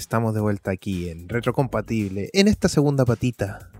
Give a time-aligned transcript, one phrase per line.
[0.00, 3.70] estamos de vuelta aquí en Retrocompatible, en esta segunda patita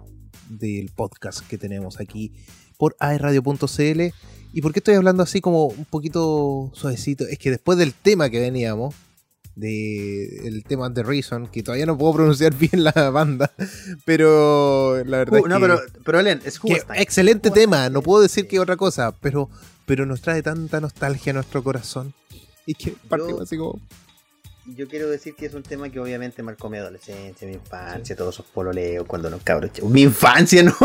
[0.51, 2.33] del podcast que tenemos aquí
[2.77, 4.01] por aerradio.cl.
[4.53, 7.25] ¿Y por qué estoy hablando así como un poquito suavecito?
[7.26, 8.94] Es que después del tema que veníamos,
[9.54, 13.51] de el tema de Reason, que todavía no puedo pronunciar bien la banda,
[14.04, 17.89] pero la verdad Uh, no, es pero, que, pero Elen, es que Who excelente tema,
[17.89, 19.48] no puedo decir que otra cosa, pero,
[19.87, 22.12] pero nos trae tanta nostalgia a nuestro corazón.
[22.66, 23.80] Y que partimos así como...
[24.77, 28.34] Yo quiero decir que es un tema que obviamente marcó mi adolescencia, mi infancia, todos
[28.37, 29.70] esos pololeos cuando los cabros.
[29.84, 30.83] Mi infancia, no, qué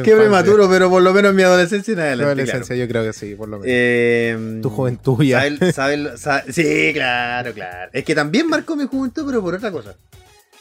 [0.00, 0.16] infancia.
[0.16, 3.58] prematuro, pero por lo menos mi adolescencia en adolescencia yo creo que sí, por lo
[3.58, 3.66] menos.
[3.70, 5.40] Eh, tu juventud ya.
[5.40, 7.90] sabe- sabe- sabe- sí, claro, claro.
[7.92, 9.96] Es que también marcó mi juventud, pero por otra cosa.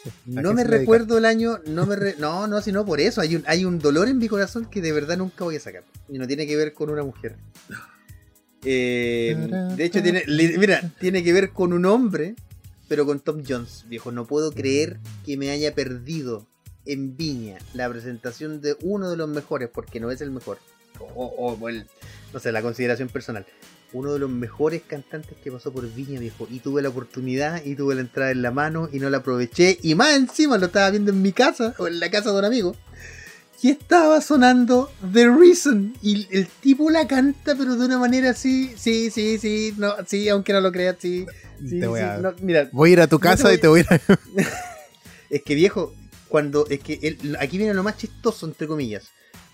[0.06, 0.78] ¿A No me dedica?
[0.80, 3.22] recuerdo el año, no me re- no, no, sino por eso.
[3.22, 5.84] Hay un, hay un dolor en mi corazón que de verdad nunca voy a sacar.
[6.10, 7.36] Y no tiene que ver con una mujer.
[8.66, 9.36] Eh,
[9.76, 10.24] de hecho, tiene,
[10.58, 12.36] mira, tiene que ver con un hombre,
[12.88, 14.12] pero con Tom Jones, viejo.
[14.12, 16.46] No puedo creer que me haya perdido
[16.86, 20.58] en Viña la presentación de uno de los mejores, porque no es el mejor.
[21.00, 21.88] O, o- o el-
[22.34, 23.46] no sé, la consideración personal.
[23.94, 26.48] Uno de los mejores cantantes que pasó por Viña, viejo.
[26.50, 29.78] Y tuve la oportunidad y tuve la entrada en la mano y no la aproveché.
[29.82, 32.46] Y más encima lo estaba viendo en mi casa o en la casa de un
[32.46, 32.76] amigo.
[33.62, 35.96] Y estaba sonando The Reason.
[36.02, 38.74] Y el tipo la canta, pero de una manera así.
[38.76, 39.74] Sí, sí, sí.
[39.78, 41.26] No, sí, aunque no lo creas, sí.
[41.60, 43.56] Sí, Te voy sí, a- no, mira, Voy a ir a tu No casa voy-
[43.56, 44.20] y te voy a ir a...
[45.30, 45.94] es que viejo,
[46.28, 46.68] cuando.
[46.68, 49.06] Es que el- aquí viene lo más chistoso, entre comillas.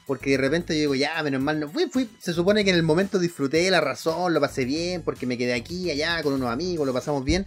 [0.06, 2.09] Porque de repente yo digo, ya, menos mal, no fui, fui.
[2.19, 5.53] Se supone que en el momento disfruté la razón, lo pasé bien, porque me quedé
[5.53, 7.45] aquí, allá, con unos amigos, lo pasamos bien.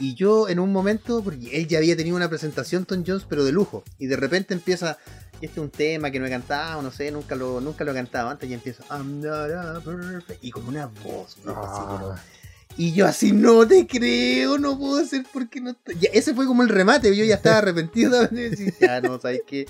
[0.00, 3.44] Y yo en un momento, porque él ya había tenido una presentación, Tom Jones, pero
[3.44, 3.84] de lujo.
[3.98, 4.98] Y de repente empieza,
[5.34, 7.94] este es un tema que no he cantado, no sé, nunca lo, nunca lo he
[7.94, 12.14] cantado antes, y empieza, I'm not a perfect", y con una voz, viejo, así como-
[12.76, 15.96] y yo así, no te creo, no puedo hacer porque no estoy-".
[16.00, 19.42] Ya, ese fue como el remate, yo ya estaba arrepentido de decir, ya no, ¿sabes
[19.46, 19.66] qué?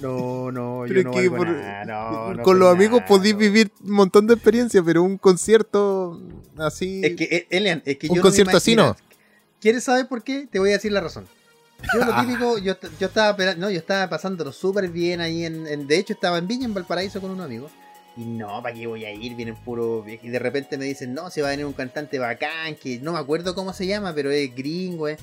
[0.00, 3.36] No, no, Pero yo no valgo por- nada, no, no con los amigos nada, no".
[3.36, 6.20] vivir un montón de experiencia, pero un concierto
[6.56, 7.02] así...
[7.04, 8.96] Es que, eh, Elian, es que Un yo concierto así no.
[9.60, 10.48] ¿Quieres saber por qué?
[10.50, 11.26] Te voy a decir la razón.
[11.94, 15.86] Yo lo típico, yo, yo estaba no, yo estaba pasándolo súper bien ahí en, en-
[15.86, 17.70] de hecho estaba en Viña, en Valparaíso con un amigo.
[18.20, 19.34] Y no, ¿para qué voy a ir?
[19.34, 22.74] Vienen puro y de repente me dicen, no, se va a venir un cantante bacán,
[22.74, 25.16] que no me acuerdo cómo se llama, pero es gringo, eh.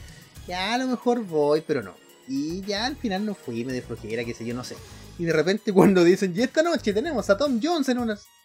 [0.48, 1.94] Ya a lo mejor voy, pero no.
[2.28, 4.76] Y ya al final no fui, me de flojera, qué sé yo, no sé.
[5.20, 8.26] Y de repente cuando dicen, y esta noche tenemos a Tom Jones en unas...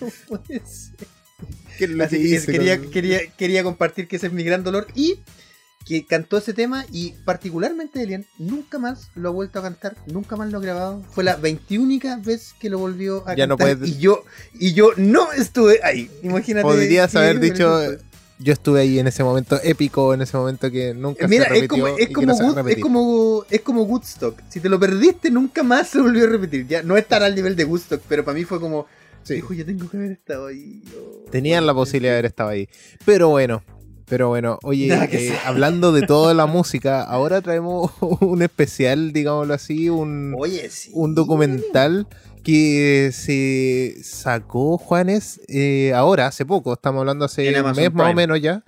[0.00, 1.08] No puede ser.
[1.76, 4.86] ¿Qué es lo Así que quería, quería, quería compartir que ese es mi gran dolor
[4.94, 5.18] y
[5.86, 10.36] que cantó ese tema y particularmente Elian nunca más lo ha vuelto a cantar, nunca
[10.36, 11.02] más lo ha grabado.
[11.10, 14.24] Fue la 21 vez que lo volvió a Ya no cantar puedes- y yo
[14.58, 16.10] y yo no estuve ahí.
[16.22, 16.62] Imagínate.
[16.62, 17.80] Podrías haber dicho.
[18.38, 21.60] Yo estuve ahí en ese momento épico, en ese momento que nunca Mira, se es
[21.60, 24.40] repitió como, es, como no es como es como Woodstock.
[24.48, 26.66] Si te lo perdiste, nunca más se volvió a repetir.
[26.66, 28.86] Ya no estará al nivel de Woodstock, pero para mí fue como,
[29.22, 29.34] Sí.
[29.34, 30.82] hijo, yo tengo que haber estado ahí.
[30.98, 32.68] Oh, Tenían la posibilidad de haber estado ahí.
[33.04, 33.62] Pero bueno,
[34.12, 39.88] pero bueno, oye, eh, hablando de toda la música, ahora traemos un especial, digámoslo así,
[39.88, 40.90] un, Oye, sí.
[40.92, 42.06] un documental
[42.44, 48.14] que se sacó Juanes eh, ahora, hace poco, estamos hablando hace un mes más o
[48.14, 48.62] menos ya,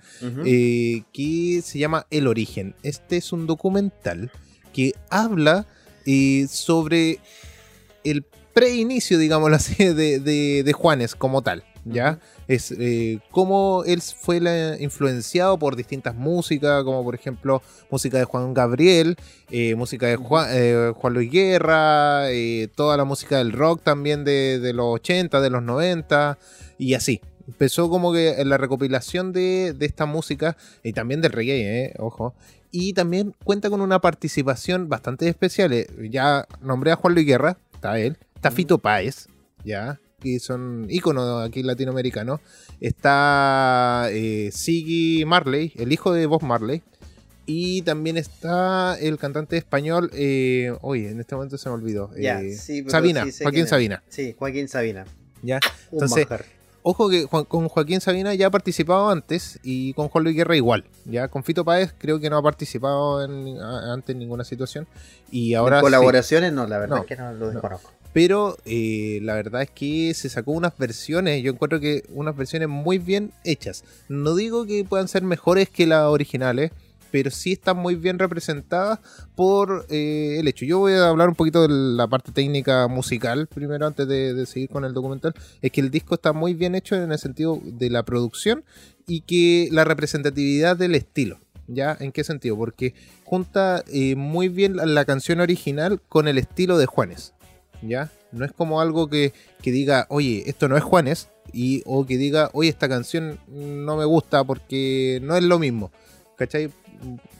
[0.45, 2.73] eh, que se llama El Origen.
[2.81, 4.31] Este es un documental
[4.73, 5.67] que habla
[6.49, 7.19] sobre
[8.03, 11.63] el preinicio, digámoslo así, de, de- de Juanes como tal.
[11.87, 12.19] ¿Ya?
[12.47, 18.23] Es eh, cómo él fue la- influenciado por distintas músicas, como por ejemplo música de
[18.25, 19.15] Juan Gabriel,
[19.51, 24.23] eh, música de Juan, eh, Juan Luis Guerra, eh, toda la música del rock también
[24.23, 26.39] de, de los 80, de los 90
[26.79, 27.21] y así.
[27.47, 32.33] Empezó como que en la recopilación de, de esta música y también del reggae, ojo.
[32.71, 35.71] Y también cuenta con una participación bastante especial.
[36.09, 38.17] Ya nombré a Juan Luis Guerra, está él.
[38.33, 39.27] Está Fito Páez,
[39.63, 42.39] ya, que son íconos aquí latinoamericanos.
[42.81, 46.81] Está eh, Siggy Marley, el hijo de Bob Marley.
[47.45, 52.09] Y también está el cantante español, eh, oye, en este momento se me olvidó.
[52.17, 53.67] Eh, sí, Sabina, sí Joaquín.
[53.67, 54.03] Sabina.
[54.09, 55.05] Sí, Joaquín Sabina.
[55.43, 55.59] ¿ya?
[55.91, 56.27] Entonces.
[56.87, 60.55] Ojo que Juan- con Joaquín Sabina ya ha participado antes y con Juan Luis Guerra
[60.55, 60.83] igual.
[61.05, 64.85] Ya con Fito Páez creo que no ha participado en- a- antes en ninguna situación.
[65.31, 65.85] Y ahora En sí.
[65.85, 67.51] colaboraciones no, la verdad No, es que no lo no.
[67.53, 67.89] desconozco.
[68.13, 72.69] Pero eh, la verdad es que se sacó unas versiones, yo encuentro que unas versiones
[72.69, 73.83] muy bien hechas.
[74.07, 76.71] No digo que puedan ser mejores que las originales,
[77.15, 78.99] pero sí están muy bien representadas
[79.35, 80.65] por eh, el hecho.
[80.65, 84.67] Yo voy a hablar un poquito de la parte técnica musical primero antes de, seguir
[84.67, 85.33] con el documental.
[85.61, 88.65] Es que el disco está muy bien hecho en el sentido de la producción
[89.07, 91.39] y que la representatividad del estilo.
[91.67, 91.95] ¿Ya?
[92.01, 92.57] ¿En qué sentido?
[92.57, 97.33] Porque junta eh, muy bien la, la canción original con el estilo de Juanes.
[97.81, 98.11] ¿Ya?
[98.33, 102.17] No es como algo que, que diga, oye, esto no es Juanes, y, o que
[102.17, 105.91] diga, oye, esta canción no me gusta porque no es lo mismo.
[106.35, 106.69] ¿Cachai?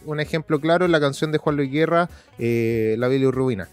[0.06, 2.10] Un ejemplo claro es la canción de Juan Luis Guerra,
[2.40, 3.70] eh, La Bilirrubina.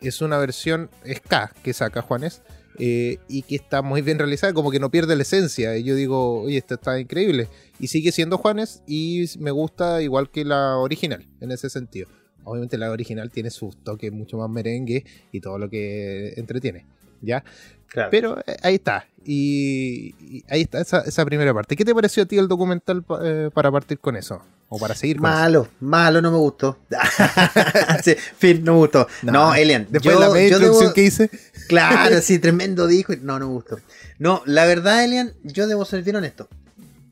[0.00, 2.42] Es una versión ska que saca Juanes
[2.78, 5.76] eh, y que está muy bien realizada, como que no pierde la esencia.
[5.76, 7.48] Y yo digo, oye, esto está increíble.
[7.78, 12.08] Y sigue siendo Juanes y me gusta igual que la original, en ese sentido.
[12.44, 16.86] Obviamente la original tiene sus toques mucho más merengue y todo lo que entretiene.
[17.20, 17.44] ¿Ya?
[17.88, 18.08] Claro.
[18.10, 19.06] Pero eh, ahí está.
[19.26, 21.76] Y, y ahí está esa, esa primera parte.
[21.76, 24.40] ¿Qué te pareció a ti el documental pa- eh, para partir con eso?
[24.72, 25.36] O para seguir con eso.
[25.36, 26.78] Malo, malo, no me gustó.
[28.04, 29.08] sí, fin, no me gustó.
[29.22, 31.30] No, Elian, Después yo, de la media introducción debo- que hice.
[31.66, 33.12] Claro, sí, tremendo dijo.
[33.20, 33.80] No, no me gustó.
[34.20, 36.48] No, la verdad, Elian, yo debo ser bien honesto.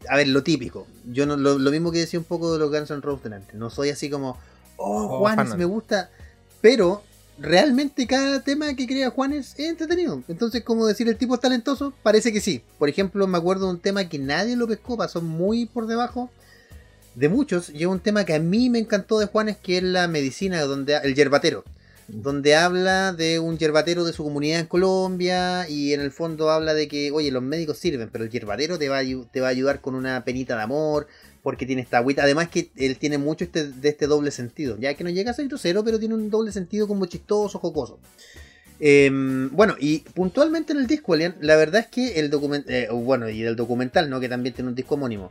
[0.08, 0.87] A ver, lo típico.
[1.05, 3.55] Yo no, lo, lo mismo que decía un poco de los Guns N' Roses delante.
[3.55, 4.38] No soy así como,
[4.76, 6.11] oh, Oh, Juanes, me gusta.
[6.61, 7.02] Pero
[7.40, 10.22] realmente cada tema que crea Juanes es entretenido.
[10.28, 12.62] Entonces, como decir el tipo es talentoso, parece que sí.
[12.78, 16.31] Por ejemplo, me acuerdo de un tema que nadie lo pescó, pasó muy por debajo
[17.18, 17.70] de muchos.
[17.70, 20.62] Y es un tema que a mí me encantó de Juanes, que es la medicina,
[20.62, 21.64] donde el yerbatero
[22.08, 26.72] donde habla de un yerbatero de su comunidad en Colombia y en el fondo habla
[26.72, 29.50] de que, oye, los médicos sirven, pero el yerbatero te va a, te va a
[29.50, 31.06] ayudar con una penita de amor,
[31.42, 32.22] porque tiene esta agüita.
[32.22, 35.34] Además que él tiene mucho este, de este doble sentido, ya que no llega a
[35.34, 37.98] ser grosero, pero tiene un doble sentido como chistoso, jocoso.
[38.80, 43.28] Em, bueno, y puntualmente en el disco, Alien, la verdad es que el documental, bueno,
[43.28, 44.18] y del documental, ¿no?
[44.18, 45.30] Que también tiene un disco homónimo.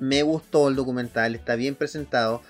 [0.00, 2.42] Me gustó el documental, está bien presentado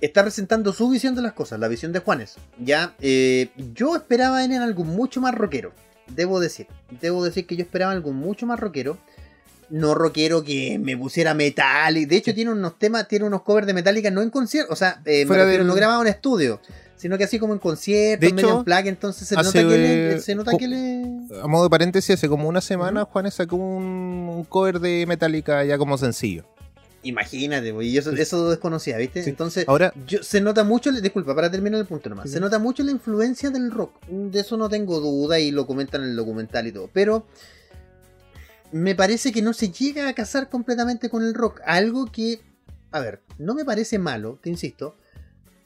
[0.00, 2.36] está presentando su visión de las cosas, la visión de Juanes.
[2.62, 5.72] Ya, eh, yo esperaba en él algo mucho más rockero,
[6.14, 6.68] debo decir.
[7.00, 8.96] Debo decir que yo esperaba algo mucho más rockero.
[9.70, 11.94] No rockero que me pusiera metal.
[12.06, 14.72] De hecho, tiene unos temas, tiene unos covers de Metallica, no en concierto.
[14.72, 16.60] O sea, eh, me Fuera refiero, del- no grabado en estudio,
[16.96, 18.88] sino que así como en concierto, De medio hecho, en plaque.
[18.88, 20.20] Entonces se nota que le.
[20.20, 21.02] Se nota que le...
[21.42, 25.64] A modo de paréntesis, hace como una semana Juanes sacó un, un cover de Metallica
[25.64, 26.46] ya como sencillo.
[27.02, 29.22] Imagínate, pues, y eso, eso desconocía, ¿viste?
[29.22, 29.30] Sí.
[29.30, 32.58] Entonces, Ahora, Yo, se nota mucho, disculpa, para terminar el punto nomás, Sí, se nota
[32.58, 34.04] mucho la influencia del rock.
[34.08, 36.90] De eso no tengo duda y lo comentan en el documental y todo.
[36.92, 37.26] Pero
[38.72, 41.60] me parece que no se llega a casar completamente con el rock.
[41.64, 42.40] Algo que,
[42.90, 44.96] a ver, no me parece malo, te insisto,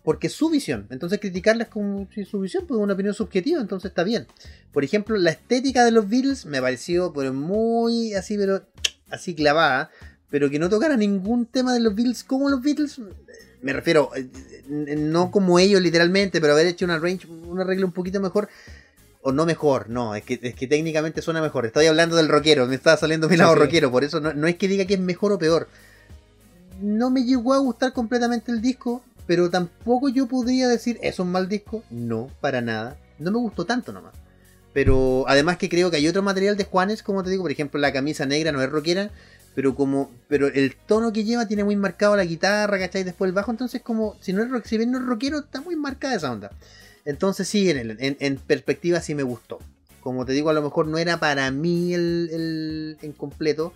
[0.02, 0.86] porque es su visión.
[0.90, 4.26] Entonces criticarla es como si su visión, pues una opinión subjetiva, entonces está bien.
[4.72, 8.66] Por ejemplo, la estética de los Beatles me pareció pero muy así, pero
[9.10, 9.90] así clavada.
[10.32, 12.98] Pero que no tocara ningún tema de los Beatles como los Beatles,
[13.62, 14.26] me refiero, eh,
[14.88, 18.48] eh, no como ellos literalmente, pero haber hecho una range, un arreglo un poquito mejor.
[19.24, 21.64] O no mejor, no, es que, es que técnicamente suena mejor.
[21.64, 23.60] Estoy hablando del rockero, me estaba saliendo mi Sí, lado sí.
[23.60, 25.68] rockero, por eso no, no es que diga que es mejor o peor.
[26.80, 31.30] No me llegó a gustar completamente el disco, pero tampoco yo podría decir, ¿es un
[31.30, 31.84] mal disco?
[31.90, 32.96] No, para nada.
[33.20, 34.14] No me gustó tanto nomás.
[34.72, 37.78] Pero además que creo que hay otro material de Juanes, como te digo, por ejemplo,
[37.78, 39.10] la camisa negra no es rockera,
[39.54, 43.04] pero como pero el tono que lleva tiene muy marcado la guitarra, ¿cachai?
[43.04, 45.60] Después el bajo, entonces como si no es rock, si bien no es rockero, está
[45.60, 46.50] muy marcada esa onda.
[47.04, 49.58] Entonces sí, en, el- en, en perspectiva sí me gustó.
[50.00, 53.72] Como te digo, a lo mejor no era para mí el, el en completo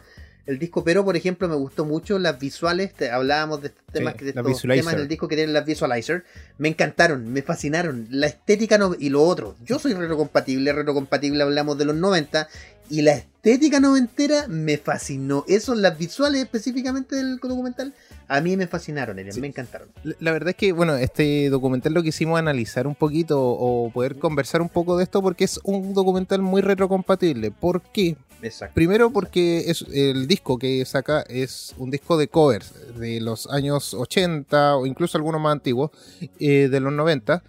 [0.46, 4.12] el disco, pero por ejemplo me gustó mucho las visuales, te- hablábamos de estos temas,
[4.12, 6.22] Sí, que- de estos temas del disco que tienen las visualizer,
[6.58, 11.78] me encantaron, me fascinaron, la estética no- y lo otro, yo soy retrocompatible, retrocompatible hablamos
[11.78, 12.46] de los 90
[12.90, 17.94] y la estética noventera me fascinó, eso, las visuales específicamente del documental,
[18.28, 19.40] a mí me fascinaron, Elian, Sí.
[19.40, 19.88] me encantaron.
[20.18, 24.60] La- verdad es que, bueno, este documental lo quisimos analizar un poquito o poder conversar
[24.62, 27.50] un poco de esto porque es un documental muy retrocompatible.
[27.52, 28.16] ¿Por qué?
[28.42, 28.74] Exacto.
[28.74, 33.94] Primero porque es el disco que saca es un disco de covers de los años
[33.94, 35.90] 80 o incluso algunos más antiguos,
[36.38, 37.42] eh, de los 90,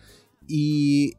[0.48, 1.16] y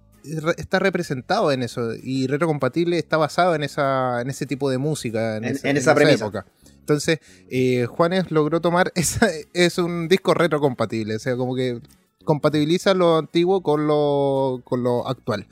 [0.57, 1.91] está representado en eso.
[2.03, 5.77] Y retrocompatible está basado en, esa, en ese tipo de música, en, En- esa, en
[5.77, 6.25] esa premisa.
[6.25, 6.47] época.
[6.81, 7.19] Entonces,
[7.51, 11.81] eh, Juanes logró tomar, esa, es un disco retrocompatible, o sea, como que
[12.25, 15.47] compatibiliza lo antiguo con lo, con lo actual.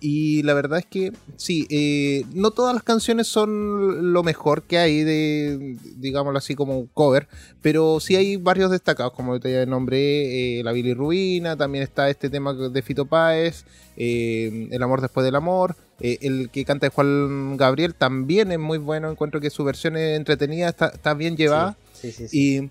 [0.00, 4.78] Y la verdad es que sí, eh, no todas las canciones son lo mejor que
[4.78, 7.28] hay de, digámoslo así, como cover,
[7.62, 12.30] pero sí hay varios destacados, como te ya nombré, eh, La Bilirruina, también está este
[12.30, 13.64] tema de Fito Páez,
[13.96, 18.58] eh, El amor después del amor, eh, el que canta de Juan Gabriel también es
[18.58, 21.76] muy bueno, encuentro que su versión es entretenida, está, está bien llevada.
[21.94, 22.38] Sí, sí, sí.
[22.38, 22.70] Y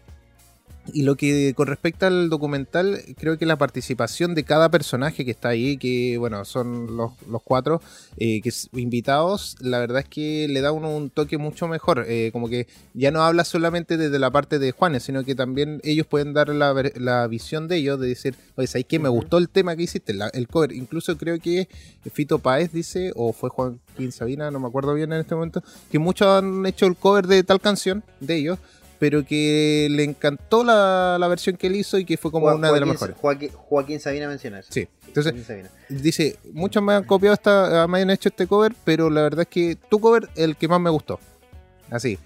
[0.94, 5.32] Y lo que con respecto al documental, creo que la participación de cada personaje que
[5.32, 7.82] está ahí, que bueno, son los, los cuatro
[8.18, 12.06] eh, que invitados, la verdad es que le da uno un toque mucho mejor.
[12.08, 15.82] Eh, como que ya no habla solamente desde la parte de Juanes, sino que también
[15.84, 19.00] ellos pueden dar la, la visión de ellos, de decir, oye, ¿sabes qué?
[19.00, 20.72] Me gustó el tema que hiciste, el cover.
[20.72, 21.68] Incluso creo que
[22.14, 25.98] Fito Paez dice, o fue Joaquín Sabina, no me acuerdo bien en este momento, que
[25.98, 28.60] muchos han hecho el cover de tal canción de ellos
[29.00, 32.72] pero que le encantó la, la, versión que él hizo y que fue como una
[32.72, 33.16] de las mejores.
[33.18, 34.72] Joaquín, Sabina menciona eso.
[34.72, 35.34] Sí, entonces
[35.90, 39.48] dice, muchos me han copiado esta, me han hecho este cover, pero la verdad es
[39.48, 41.20] que tu cover el que más me gustó.
[41.90, 42.18] Así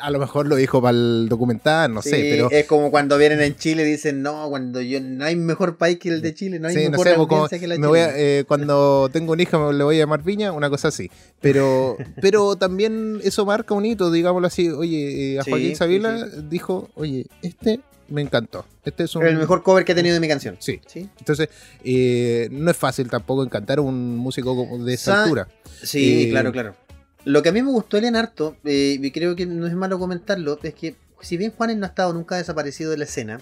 [0.00, 2.50] a lo mejor lo dijo para el documental, no sé, pero...
[2.50, 5.98] Es como cuando vienen en Chile y dicen, no, cuando yo no hay mejor país
[5.98, 9.08] que el de Chile, no hay mejor no sé, que la me voy eh, Cuando
[9.12, 11.10] tengo un hijo le voy a llamar Viña, una cosa así.
[11.40, 14.70] Pero pero también eso marca un hito, digámoslo así.
[14.70, 18.64] Oye, eh, a Joaquín Sabila dijo, oye, este me encantó.
[18.84, 20.56] Este es el mejor cover que he tenido de mi canción.
[20.60, 20.80] Sí.
[20.86, 21.08] ¿Sí?
[21.18, 21.48] Entonces,
[21.84, 25.48] eh, no es fácil tampoco encantar a un músico de esa altura.
[25.82, 26.85] Sí, claro, claro.
[27.26, 29.98] Lo que a mí me gustó Elian harto, eh, y creo que no es malo
[29.98, 33.40] comentarlo, es que si bien Juanes no ha estado nunca desaparecido de la escena,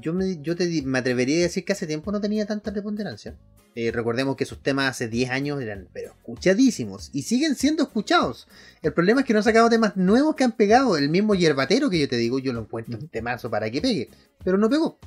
[0.00, 3.36] yo me, yo te, me atrevería a decir que hace tiempo no tenía tanta preponderancia.
[3.74, 8.48] Eh, recordemos que sus temas hace 10 años eran pero escuchadísimos y siguen siendo escuchados.
[8.80, 10.96] El problema es que no han sacado temas nuevos que han pegado.
[10.96, 14.08] El mismo yerbatero que yo te digo, yo lo encuentro un temazo para que pegue,
[14.42, 14.98] pero no pegó.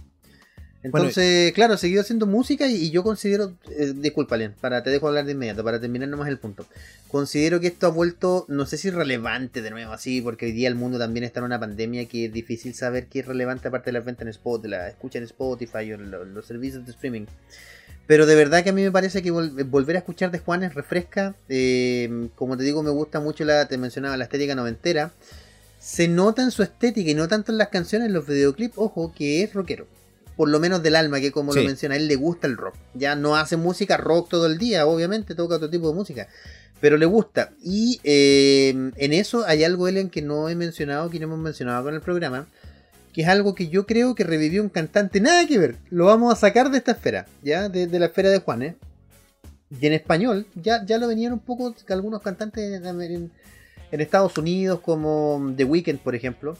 [0.85, 5.31] Entonces, claro, seguido haciendo música y, yo considero, eh, disculpa, para te dejo hablar de
[5.31, 6.67] inmediato, para terminar nomás el punto.
[7.07, 10.67] Considero que esto ha vuelto, no sé si relevante de nuevo así, porque hoy día
[10.67, 13.87] el mundo también está en una pandemia que es difícil saber qué es relevante aparte
[13.87, 17.25] de la venta en Spot, de la escucha en Spotify o los, servicios de streaming.
[18.05, 21.33] Pero de verdad que a mí me parece que volver a escuchar de Juanes refresca.
[21.49, 25.11] Eh, como te digo, me gusta mucho la, te mencionaba, la estética noventera.
[25.79, 29.11] Se nota en su estética y no tanto en las canciones, en los videoclips, ojo,
[29.11, 29.87] que es rockero
[30.35, 32.75] por lo menos del alma, que como lo menciona, a él le gusta el rock.
[32.93, 36.27] Ya no hace música rock todo el día, obviamente toca otro tipo de música,
[36.81, 37.51] pero le gusta.
[37.63, 41.83] Y eh, en eso hay algo, Ellen, que no he mencionado, que no hemos mencionado
[41.83, 42.47] con el programa,
[43.13, 46.33] que es algo que yo creo que revivió un cantante, nada que ver, lo vamos
[46.33, 48.75] a sacar de esta esfera, ya, de, la esfera de Juanes.
[49.81, 53.31] Y en español, ya, ya lo venían un poco algunos cantantes en,
[53.91, 56.57] Estados Unidos, como The Weeknd, por ejemplo,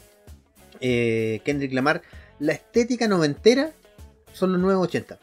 [0.80, 2.00] eh, Kendrick Lamar
[2.38, 3.72] la estética noventera
[4.32, 5.18] son los nuevos 80.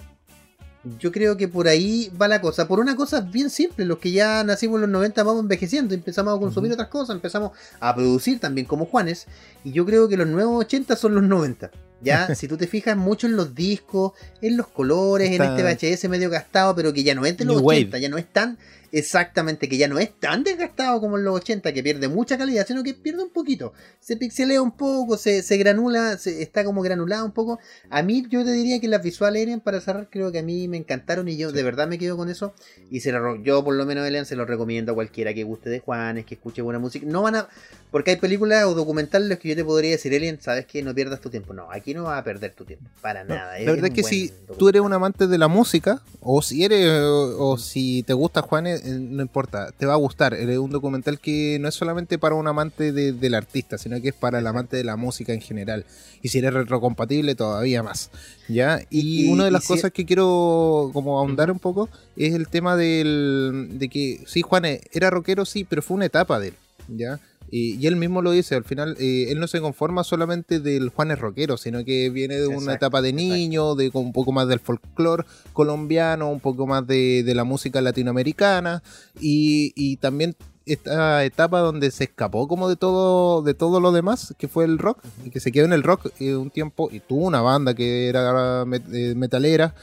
[1.00, 2.68] Yo creo que por ahí va la cosa.
[2.68, 6.36] Por una cosa bien simple, los que ya nacimos en los 90 vamos envejeciendo, empezamos
[6.36, 9.28] a consumir otras cosas, empezamos a producir también como Juanes.
[9.64, 11.72] Y yo creo que los nuevos 80 son los 90.
[12.02, 16.10] Ya, si tú te fijas mucho en los discos, en los colores, en este VHS
[16.10, 18.58] medio gastado, pero que ya no es de los 80, ya no es tan
[18.94, 22.66] exactamente, que ya no es tan desgastado como en los 80, que pierde mucha calidad,
[22.68, 23.74] sino que pierde un poquito.
[24.00, 27.60] Se pixelea un poco, se, granula, se, está como granulado un poco.
[27.90, 30.68] A mí yo te diría que las visuales, Eren, para cerrar, creo que a mí
[30.68, 32.54] me encantaron y yo de verdad me quedo con eso.
[32.92, 35.72] Y se lo, yo por lo menos, Ellen, se lo recomiendo a cualquiera que guste
[35.72, 37.08] de Juanes, que escuche buena música.
[37.10, 37.50] No van a...
[37.90, 41.20] Porque hay películas o documentales que yo te podría decir, Ellen, sabes que no pierdas
[41.20, 41.54] tu tiempo.
[41.54, 43.58] No, aquí no vas a perder tu tiempo, para nada.
[43.60, 46.88] La verdad es que si tú eres un amante de la música, o si eres,
[46.92, 50.34] o si te gusta Juanes, no importa, te va a gustar.
[50.34, 54.16] Es un documental que no es solamente para un amante del artista, sino que es
[54.16, 55.86] para el amante de la música en general.
[56.22, 58.12] Y si eres retrocompatible, todavía más.
[58.48, 58.82] ¿Ya?
[58.90, 63.70] Y, una de las cosas que quiero como ahondar un poco es el tema del,
[63.74, 66.54] de que, sí, Juanes era rockero, sí, pero fue una etapa de él.
[66.90, 67.20] ¿Ya?
[67.56, 71.20] Y, él mismo lo dice, al final eh, él no se conforma solamente del Juanes
[71.20, 75.26] rockero, sino que viene de una etapa de niño, de un poco más del folclore
[75.54, 78.82] colombiano, un poco más de, la música latinoamericana
[79.22, 84.48] y, también esta etapa donde se escapó como de todo de todo lo demás que
[84.48, 87.28] fue el rock y que se quedó en el rock eh, un tiempo y tuvo
[87.28, 89.76] una banda que era eh, metalera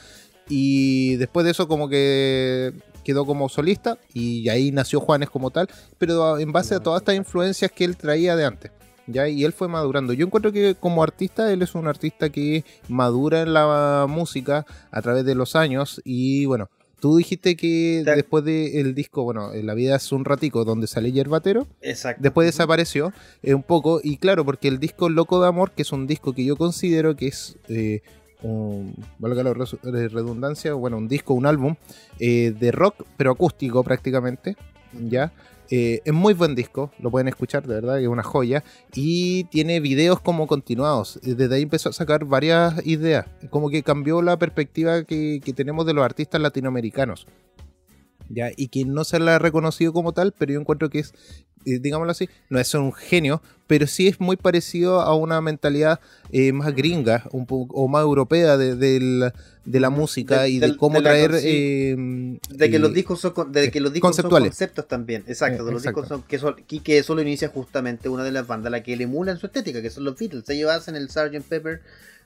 [0.49, 2.73] y después de eso como que
[3.11, 7.17] quedó como solista y ahí nació Juanes como tal, pero en base a todas estas
[7.17, 8.71] influencias que él traía de antes.
[9.09, 9.29] ¿ya?
[9.29, 10.13] Y él fue madurando.
[10.13, 15.03] Yo encuentro que como artista, él es un artista que madura en la música a
[15.03, 16.69] través de los años y bueno.
[17.01, 21.67] Tú dijiste que después del disco, bueno, La vida es un ratico, donde sale Yerbatero,
[21.81, 22.23] Exacto.
[22.23, 25.93] después desapareció eh, un poco, y claro, porque el disco Loco de Amor, que es
[25.93, 28.03] un disco que yo considero que es eh,
[28.43, 31.77] un, valga la redundancia, bueno, un disco, un álbum
[32.19, 34.57] eh, de rock, pero acústico prácticamente,
[34.93, 35.33] ¿ya?
[35.73, 38.65] Eh, es muy buen disco, lo pueden escuchar, de verdad, es una joya.
[38.93, 41.21] Y tiene videos como continuados.
[41.23, 43.27] Desde ahí empezó a sacar varias ideas.
[43.51, 47.27] Como que cambió la perspectiva que, tenemos de los artistas latinoamericanos.
[48.29, 48.51] ¿ya?
[48.57, 51.50] Y que no se la ha reconocido como tal, pero yo encuentro que es eh,
[51.65, 56.01] digámoslo así, no es un genio, pero sí es muy parecido a una mentalidad
[56.33, 61.01] eh, más gringa un poco, o más europea de, de, la, música y de, cómo
[61.01, 61.33] traer...
[61.37, 61.95] Eh,
[62.49, 65.85] de que los discos son, de que los discos son conceptos también, exacto, de los
[65.85, 68.97] discos son, que, son, que eso lo inicia justamente una de las bandas la que
[68.97, 70.49] le emulan su estética, que son los Beatles.
[70.49, 71.43] Ellos hacen el Sgt.
[71.49, 71.81] Pepper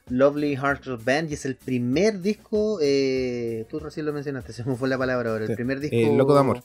[0.09, 4.77] Lovely Hearts of Band y es el primer disco, tú recién lo mencionaste, se me
[4.77, 6.17] fue la palabra ahora, el primer disco...
[6.17, 6.63] Loco de Amor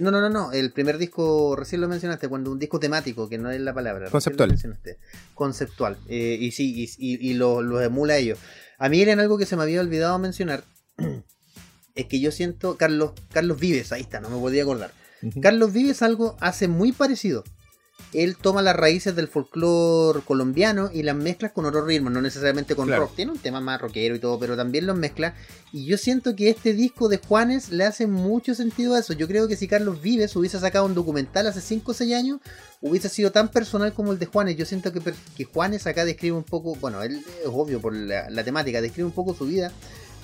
[0.00, 0.52] no, no, no, no.
[0.52, 4.10] El primer disco, recién lo mencionaste, cuando un disco temático, que no es la palabra.
[4.10, 4.56] Conceptual.
[5.34, 5.96] Conceptual.
[6.08, 8.38] Eh, y sí, y, lo, emula ellos.
[8.78, 10.64] A mí era algo que se me había olvidado mencionar.
[11.94, 12.76] es que yo siento.
[12.76, 14.92] Carlos, Carlos Vives, ahí está, no me podía acordar.
[15.42, 17.44] Carlos Vives algo hace muy parecido
[18.12, 22.74] él toma las raíces del folclore colombiano y las mezcla con otros ritmos, no necesariamente
[22.74, 23.14] con rock.
[23.14, 25.34] Tiene un tema más rockero y todo, pero también los mezcla.
[25.72, 29.12] Y yo siento que este disco de Juanes le hace mucho sentido a eso.
[29.12, 32.40] Yo creo que si Carlos Vives hubiese sacado un documental hace 5 o 6 años,
[32.80, 34.56] hubiese sido tan personal como el de Juanes.
[34.56, 35.00] Yo siento que,
[35.36, 39.14] que Juanes acá describe un poco, bueno, él es obvio por la, temática, describe un
[39.14, 39.70] poco su vida,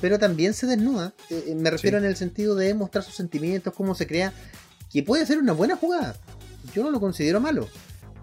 [0.01, 1.15] pero también se desnuda.
[1.31, 4.33] Eh, eh, me refiero en el sentido de mostrar sus sentimientos, cómo se crea,
[4.91, 6.17] que puede ser una buena jugada
[6.75, 7.69] yo no lo considero malo.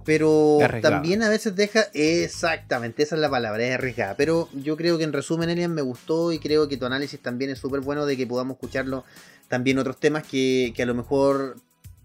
[0.06, 1.86] Pero también a veces deja.
[1.94, 4.16] Exactamente, esa es la palabra, es arriesgada.
[4.16, 7.52] Pero yo creo que en resumen, Elian, me gustó y creo que tu análisis también
[7.52, 9.06] es súper bueno de que podamos escucharlo.
[9.48, 11.58] También otros temas que, que a lo mejor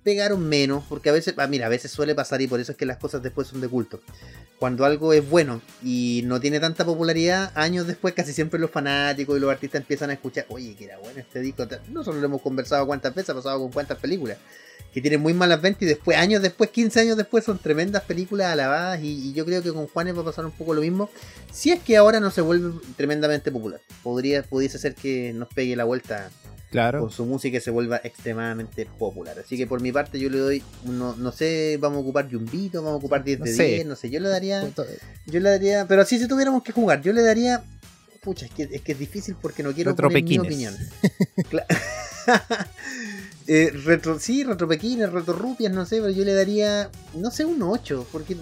[0.05, 2.79] pegaron menos, porque a veces, ah, mira, a veces suele pasar y por eso es
[2.79, 4.01] que las cosas después son de culto.
[4.59, 9.37] Cuando algo es bueno y no tiene tanta popularidad, años después casi siempre los fanáticos
[9.37, 11.65] y los artistas empiezan a escuchar, oye, que era bueno este disco.
[11.91, 14.39] Nosotros lo hemos conversado cuántas veces, ha pasado con cuántas películas
[14.93, 18.49] que tienen muy malas ventas y después, años después, 15 años después, son tremendas películas
[18.49, 21.11] alabadas y, yo creo que con Juanes va a pasar un poco lo mismo,
[21.53, 23.81] si es que ahora no se vuelve tremendamente popular.
[24.03, 26.31] Podría, pudiese ser que nos pegue la vuelta
[26.71, 27.01] claro.
[27.01, 29.39] con su música se vuelva extremadamente popular.
[29.39, 32.83] Así que por mi parte yo le doy, no, no sé, vamos a ocupar Jumbito,
[32.83, 34.69] vamos a ocupar 10 de 10, no sé, yo le daría,
[35.27, 37.63] yo le daría, pero así si tuviéramos que jugar, yo le daría,
[38.23, 40.75] pucha, es que es, que es difícil porque no quiero poner mi opinión.
[43.51, 48.07] Eh, retro, sí, retropequines, retrorupias, no sé, pero yo le daría, no sé, un 8,
[48.13, 48.37] porque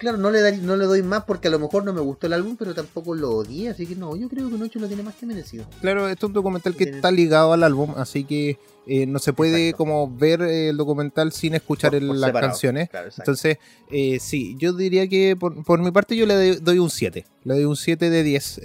[0.00, 2.32] claro, no le, no le doy más porque a lo mejor no me gustó el
[2.32, 5.02] álbum, pero tampoco lo odié, así que no, yo creo que un 8 lo tiene
[5.02, 5.66] más que merecido.
[5.82, 9.34] Claro, esto es un documental que está ligado al álbum, así que eh, no se
[9.34, 12.88] puede como ver el documental sin escuchar las canciones.
[13.18, 13.58] Entonces,
[13.90, 17.64] eh, sí, yo diría que por, mi parte yo le doy un 7, le doy
[17.64, 18.60] un 7 de 10,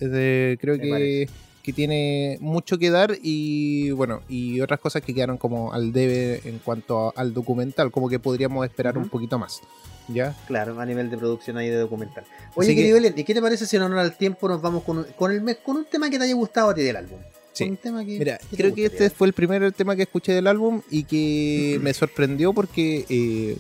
[0.60, 1.28] creo que
[1.66, 6.42] que tiene mucho que dar y bueno, y otras cosas que quedaron como al debe
[6.48, 9.62] en cuanto al documental, como que podríamos esperar un poquito más.
[10.08, 10.36] ¿Ya?
[10.48, 12.24] Claro, a nivel de producción ahí de documental.
[12.56, 15.32] Oye, querido ¿y qué te parece si en honor al tiempo nos vamos con, con,
[15.32, 17.20] el, con un tema que te haya gustado a ti del álbum?
[17.54, 17.78] Sí.
[18.06, 21.94] Mira, creo que este fue el primer tema que escuché del álbum y que me
[21.94, 23.58] sorprendió porque eh,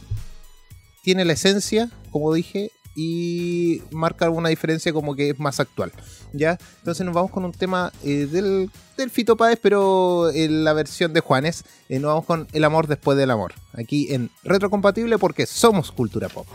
[1.01, 5.91] tiene la esencia, como dije, y marca alguna diferencia como que es más actual.
[6.33, 6.57] ¿ya?
[6.79, 11.13] Entonces nos vamos con un tema eh, del, del Fito Páez, pero en la versión
[11.13, 11.63] de Juanes.
[11.89, 13.53] Eh, nos vamos con El amor después del amor.
[13.73, 16.47] Aquí en Retrocompatible porque somos cultura pop.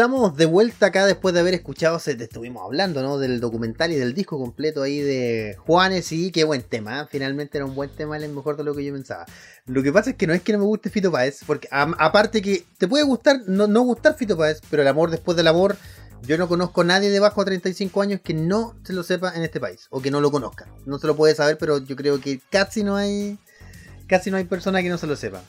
[0.00, 3.18] Estamos de vuelta acá después de haber escuchado, se, te estuvimos hablando, ¿no?
[3.18, 7.06] Del documental y del disco completo ahí de Juanes y qué buen tema, ¿eh?
[7.10, 9.26] finalmente era un buen tema, es mejor de lo que yo pensaba.
[9.66, 12.40] Lo que pasa es que no es que no me guste Fito Páez, porque aparte
[12.40, 15.76] que te puede gustar, no, no gustar Fito Páez, pero el amor después del amor,
[16.22, 19.42] yo no conozco a nadie debajo de 35 años que no se lo sepa en
[19.42, 20.66] este país, o que no lo conozca.
[20.86, 23.38] No se lo puede saber, pero yo creo que casi no hay,
[24.06, 25.42] casi no hay persona que no se lo sepa.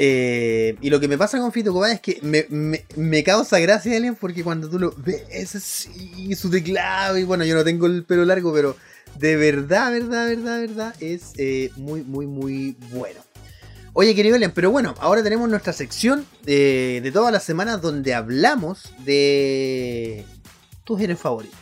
[0.00, 3.58] Eh, y lo que me pasa con Fito Páez es que me, me- me causa
[3.58, 7.86] gracia, Alien, porque cuando tú lo ves así, su teclado, y bueno, yo no tengo
[7.86, 8.76] el pelo largo, pero
[9.18, 13.20] de verdad, verdad, verdad, verdad, es eh, muy, muy, muy bueno.
[13.92, 18.14] Oye, querido Alien, pero bueno, ahora tenemos nuestra sección eh, de todas las semanas donde
[18.14, 20.24] hablamos de
[20.84, 21.58] tus héroes favoritos.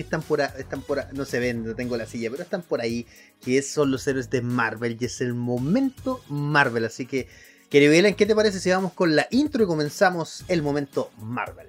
[0.00, 2.42] Que están por, a- están por a- no se ven, no tengo la silla, pero
[2.42, 3.06] están por ahí,
[3.44, 7.28] que son los héroes de Marvel, y es el momento Marvel, así que,
[7.68, 11.68] querido Alien, ¿qué te parece si vamos con la intro y comenzamos el momento Marvel?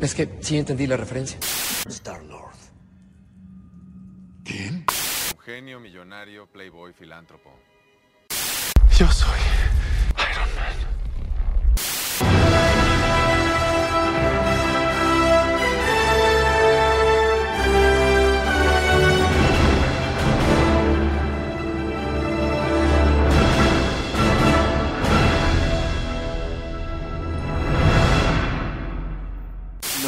[0.00, 1.38] Es que sí entendí la referencia.
[1.86, 2.56] Star-Lord.
[4.42, 4.84] ¿Quién?
[5.36, 7.50] Un genio, millonario, playboy, filántropo.
[8.98, 9.38] Yo soy
[10.18, 11.03] Iron Man.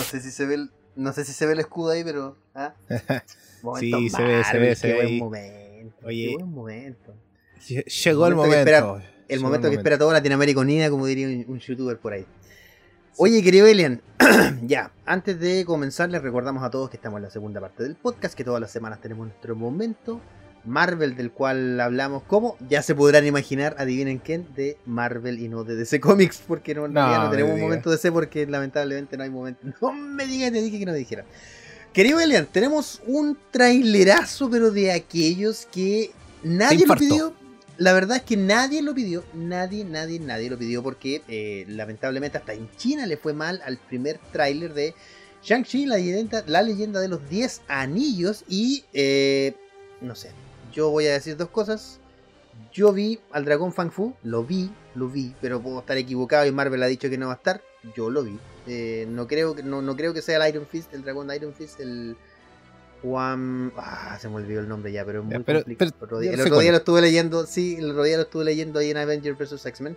[0.06, 2.36] Sé si se ve el, no sé si se ve el escudo ahí, pero.
[2.54, 2.74] ¿ah?
[3.80, 5.18] Sí, se ve, se ve, se ve buen ahí.
[5.20, 6.06] momento.
[6.06, 6.26] Oye.
[6.28, 7.14] Qué buen momento.
[8.04, 8.56] Llegó el momento que momento.
[8.70, 12.24] espera- El momento que espera toda Latinoamérica unida, como diría un, un youtuber por ahí.
[13.18, 14.02] Oye, querido Elian,
[14.62, 17.96] ya, antes de comenzar, les recordamos a todos que estamos en la segunda parte del
[17.96, 20.20] podcast, que todas las semanas tenemos nuestro momento
[20.66, 25.64] Marvel, del cual hablamos, como ya se podrán imaginar, adivinen quién, de Marvel y no
[25.64, 26.88] de DC Comics, porque no,
[27.30, 29.60] tenemos un momento DC, porque lamentablemente no hay momento.
[29.80, 31.24] No me digas, te dije que no dijera.
[31.92, 36.10] Querido Elian, tenemos un trailerazo, pero de aquellos que
[36.42, 37.34] nadie lo pidió.
[37.78, 42.38] La verdad es que nadie lo pidió, nadie, nadie, nadie lo pidió porque eh, lamentablemente
[42.38, 44.94] hasta en China le fue mal al primer tráiler de
[45.42, 49.54] Shang-Chi, la leyenda, la leyenda de los 10 anillos y eh,
[50.00, 50.30] no sé,
[50.76, 51.98] yo voy a decir dos cosas.
[52.72, 56.52] Yo vi al dragón Fang Fu, lo vi, lo vi, pero puedo estar equivocado y
[56.52, 57.60] Marvel ha dicho que no va a estar.
[57.96, 58.38] Yo lo vi.
[58.66, 61.36] Eh, no, creo, que- no, no creo que sea el Iron Fist, el dragón de
[61.36, 62.16] Iron Fist, el
[63.02, 63.72] Juan...
[63.76, 65.90] Ah, se me olvidó el nombre ya, pero es muy pero- complicado.
[66.00, 68.90] pero el otro día, lo estuve leyendo, sí, el otro día lo estuve leyendo ahí
[68.90, 69.64] en Avengers vs.
[69.66, 69.96] X-Men.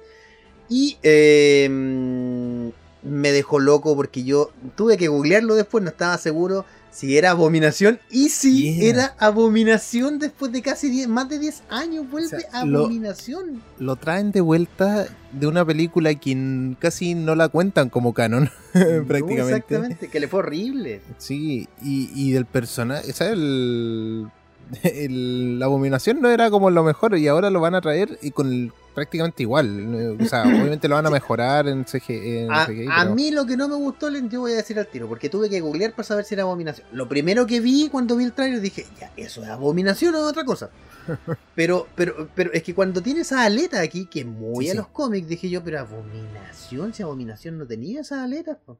[0.69, 2.69] Y eh, mm,
[3.03, 7.99] me dejó loco porque yo tuve que googlearlo después, no estaba seguro si era abominación.
[8.09, 8.89] Y Yeah.
[8.89, 12.09] era abominación después de casi 10, más de 10 años.
[12.09, 13.61] Vuelve O sea, lo- abominación.
[13.79, 19.05] Lo traen de vuelta de una película que casi no la cuentan como canon, No,
[19.07, 19.41] prácticamente.
[19.41, 21.01] exactamente, que le fue horrible.
[21.17, 23.33] Sí, y, y del personaje, ¿sabes?
[23.33, 24.27] El,
[24.83, 28.31] el- la abominación no era como lo mejor y ahora lo van a traer y
[28.31, 30.17] con el- prácticamente igual.
[30.19, 30.43] O sea,
[30.75, 33.55] obviamente lo van a mejorar en, CG, en A, CGI, a pero- mí lo que
[33.55, 36.25] no me gustó, yo voy a decir al tiro, porque tuve que googlear para saber
[36.25, 36.85] si era abominación.
[36.91, 40.23] Lo primero que vi cuando vi el trailer dije, ya, ¿eso es abominación o es
[40.25, 40.69] otra cosa?
[41.55, 44.77] Pero, pero, pero es que cuando tiene esa aleta aquí, que muy Sí, a sí.
[44.77, 48.77] los cómics, dije yo, pero abominación, si abominación no tenía esas aletas, po.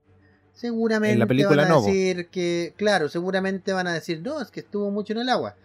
[0.53, 4.41] seguramente En la película van a no, decir que, claro, seguramente van a decir, no,
[4.41, 5.55] es que estuvo mucho en el agua.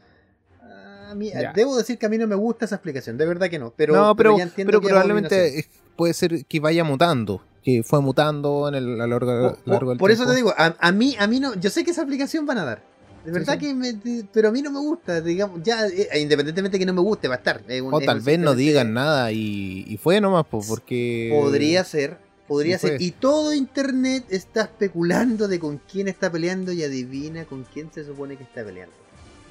[1.15, 1.53] A mí- Ya.
[1.53, 3.73] debo decir que a mí no me gusta esa explicación, de verdad que no.
[3.77, 8.01] Pero, no, pero, ya entiendo pero que probablemente puede ser que vaya mutando, que fue
[8.01, 10.31] mutando en el, a lo largo, del por eso tiempo.
[10.33, 12.65] te digo, a, a mí, a mí no, yo sé que esa aplicación van a
[12.65, 12.83] dar.
[13.25, 13.61] De verdad sí.
[13.61, 13.95] que me,
[14.35, 17.37] pero a mí no me gusta, digamos, ya eh, independientemente que no me guste, va
[17.37, 17.63] a estar.
[17.67, 21.31] es un- O tal vez no digan nada y, y fue nomás, pues, porque...
[21.35, 23.01] Podría ser, podría ser.
[23.01, 28.05] Y todo internet está especulando de con quién está peleando y adivina con quién se
[28.05, 28.95] supone que está peleando.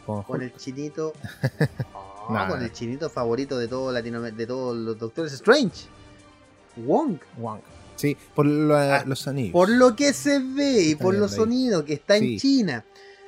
[0.05, 1.13] Con el chinito.
[2.25, 2.47] Ah, Nah.
[2.47, 5.87] con el chinito favorito de todo Latinoamérica, de todos los Doctores Strange.
[6.77, 7.17] Wong.
[7.37, 7.59] Wong.
[7.97, 9.51] Sí, por la- Ah, los anillos.
[9.51, 11.37] Por lo que se ve y por los ahí.
[11.37, 12.37] sonidos que está en.
[12.37, 12.85] China.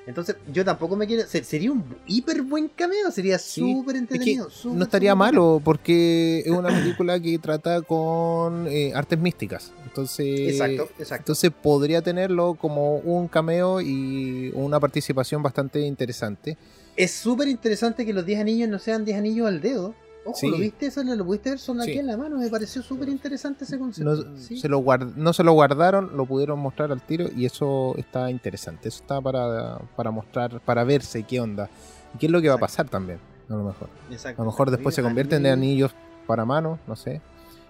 [0.08, 1.28] Entonces, yo tampoco me quiero.
[1.28, 4.50] se- Sería un hiper buen cameo, sería Sí, súper Es que entretenido.
[4.64, 9.72] no estaría malo porque es una película que trata con eh, artes místicas.
[9.95, 11.21] Entonces, Exacto, exacto.
[11.21, 16.58] entonces podría tenerlo como un cameo y una participación bastante interesante.
[16.97, 19.93] Es súper interesante que los 10 anillos no sean 10 anillos al dedo.
[20.25, 20.49] Ojo, Sí.
[20.49, 20.88] ¿lo viste?
[20.88, 21.99] Eso lo pudiste ver son aquí Sí.
[21.99, 22.38] en la mano.
[22.38, 24.15] Me pareció súper interesante ese concepto.
[24.15, 24.58] No Sí.
[24.58, 28.29] se, lo guard- no se lo guardaron, lo pudieron mostrar al tiro y eso está
[28.29, 28.89] interesante.
[28.89, 31.69] Eso está para, para mostrar, para verse qué onda.
[32.13, 33.88] Y qué es lo que va a pasar también, a lo mejor.
[34.12, 34.71] Exacto, A lo mejor exacto.
[34.71, 35.91] después se convierten en anillos.
[35.93, 37.21] anillos para mano, no sé.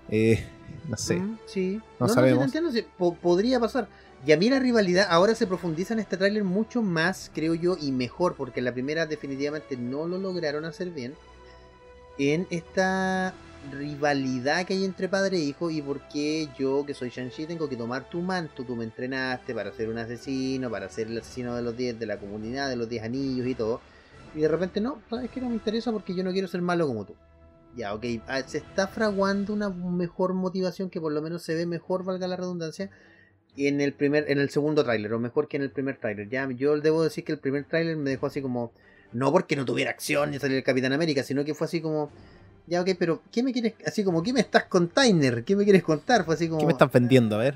[0.09, 0.43] Eh,
[0.87, 1.17] no sé.
[1.17, 1.81] Mm, sí.
[1.99, 2.39] No sí, sabemos.
[2.39, 3.87] te entiendo, sí, po- podría pasar.
[4.25, 7.77] Y a mí la rivalidad ahora se profundiza en este tráiler mucho más, creo yo,
[7.79, 11.13] y mejor, porque en la primera definitivamente no lo lograron hacer bien.
[12.17, 13.33] En esta
[13.71, 17.67] rivalidad que hay entre padre e hijo y por qué yo, que soy Shang-Chi, tengo
[17.67, 21.55] que tomar tu manto, tú me entrenaste para ser un asesino, para ser el asesino
[21.55, 23.81] de los 10 de la comunidad, de los 10 anillos y todo.
[24.35, 26.87] Y de repente no, sabes que no me interesa porque yo no quiero ser malo
[26.87, 27.15] como tú.
[27.75, 28.05] Ya, ok.
[28.27, 32.27] Ah, Se está fraguando una mejor motivación que por lo menos se ve mejor, valga
[32.27, 32.89] la redundancia,
[33.57, 36.29] en el primer, en el segundo tráiler, o mejor que en el primer tráiler.
[36.29, 38.71] Ya, yo debo decir que el primer tráiler me dejó así como,
[39.13, 42.11] no porque no tuviera acción ni salir el Capitán América, sino que fue así como,
[42.67, 45.43] ya, ok, pero ¿qué me quieres, así como, ¿qué me estás container?
[45.43, 46.25] ¿Qué me quieres contar?
[46.25, 47.35] Fue así como, ¿Qué me estás vendiendo?
[47.35, 47.55] A ver.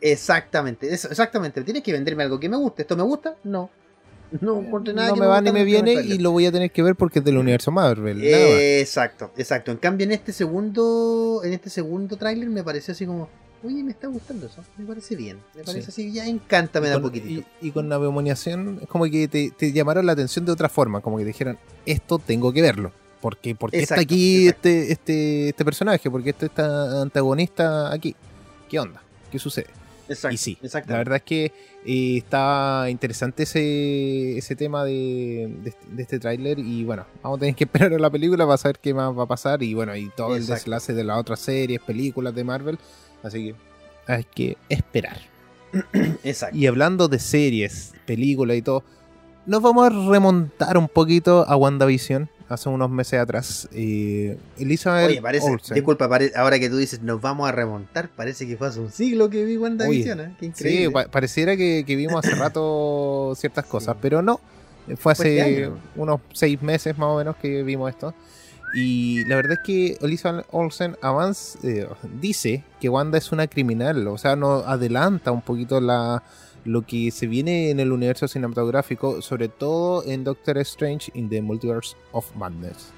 [0.00, 1.62] exactamente, eso, exactamente.
[1.62, 2.82] Tienes que venderme algo que me guste.
[2.82, 3.36] ¿Esto me gusta?
[3.44, 3.70] No.
[4.40, 6.70] No encontré nada no que me va ni me viene y lo voy a tener
[6.70, 8.18] que ver porque es del universo Marvel.
[8.18, 8.60] nada más.
[8.60, 9.70] Exacto, exacto.
[9.70, 13.28] En cambio, en este segundo, en este segundo tráiler me pareció así como,
[13.62, 17.00] oye, me está gustando eso, me parece bien, me parece así, ya encanta, me da
[17.00, 17.46] poquitito.
[17.60, 20.68] Y, y con la beomoniación es como que te, te llamaron la atención de otra
[20.68, 22.92] forma, como que dijeron, esto tengo que verlo.
[23.20, 24.68] Porque, porque está aquí exacto.
[24.68, 28.14] este, este, este personaje, porque este está antagonista aquí.
[28.68, 29.02] ¿Qué onda?
[29.32, 29.66] ¿Qué sucede?
[30.08, 30.92] Exacto, y sí, exacto.
[30.92, 31.44] la verdad es que
[31.86, 37.38] eh, está interesante ese, ese tema de, de este, de este tráiler y bueno, vamos
[37.38, 39.74] a tener que esperar a la película para saber qué más va a pasar y
[39.74, 42.78] bueno, y todo el deslace de las otras series, películas de Marvel,
[43.22, 45.18] así que hay que esperar.
[46.24, 46.56] Exacto.
[46.56, 48.82] Y hablando de series, películas y todo,
[49.46, 53.68] nos vamos a remontar un poquito a WandaVision hace unos meses atrás.
[53.72, 55.74] Eh, Elizabeth Oye, parece, Olsen.
[55.74, 58.90] disculpa, pare- ahora que tú dices nos vamos a remontar, parece que fue hace un
[58.90, 60.34] siglo que vi WandaVision, ¿eh?
[60.38, 60.90] Qué Sí, increíble.
[60.92, 64.40] pa- pareciera que, que vimos hace rato ciertas cosas, pero no.
[64.96, 65.78] Fue hace este año.
[65.96, 68.14] unos seis meses más o menos que vimos esto.
[68.74, 71.88] Y la verdad es que Elizabeth Olsen avance, eh,
[72.20, 76.22] dice que Wanda es una criminal, o sea, nos adelanta un poquito la,
[76.64, 81.40] lo que se viene en el universo cinematográfico, sobre todo en Doctor Strange in the
[81.40, 82.92] Multiverse of Madness.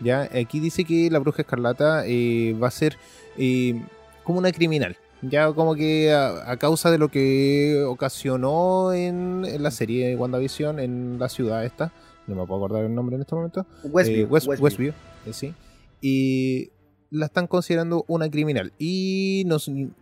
[0.00, 2.98] Ya, aquí dice que la bruja escarlata eh, va a ser
[3.38, 3.80] eh,
[4.24, 4.96] como una criminal.
[5.22, 11.30] Ya como que a, causa de lo que ocasionó en la serie WandaVision en la
[11.30, 11.90] ciudad esta,
[12.26, 14.64] no me puedo acordar el nombre en este momento, Westview, eh, West- Westview.
[14.64, 14.92] Westview,
[15.26, 15.54] eh, sí.
[16.00, 16.70] Y
[17.10, 18.72] la están considerando una criminal.
[18.78, 19.56] Y no,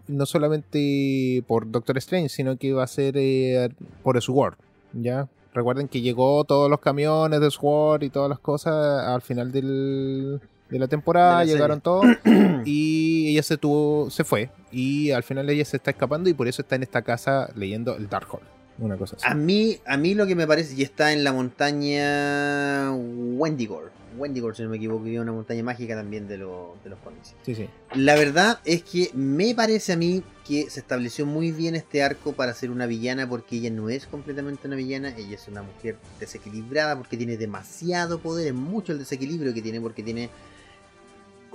[0.09, 3.69] no solamente por Doctor Strange, sino que va a ser eh,
[4.03, 4.55] por Sword.
[4.95, 5.29] ¿ya?
[5.53, 10.41] Recuerden que llegó todos los camiones de Sword y todas las cosas al final del-
[10.71, 12.05] de la temporada, De la llegaron todos
[12.65, 16.49] y ella se tuvo, se fue y al final ella se está escapando y por
[16.49, 18.43] eso está en esta casa leyendo el Darkhold,
[18.79, 19.25] una cosa así.
[19.29, 23.89] A mí, a mí lo que me parece, y está en la montaña Wendigore.
[24.17, 27.35] Wendigore, si no me equivoco, es una montaña mágica también de, lo- de los cómics.
[27.45, 27.69] Sí, sí.
[27.95, 32.33] La verdad es que me parece a mí que se estableció muy bien este arco
[32.33, 35.97] para ser una villana porque ella no es completamente una villana, ella es una mujer
[36.21, 40.29] desequilibrada porque tiene demasiado poder, es mucho el desequilibrio que tiene porque tiene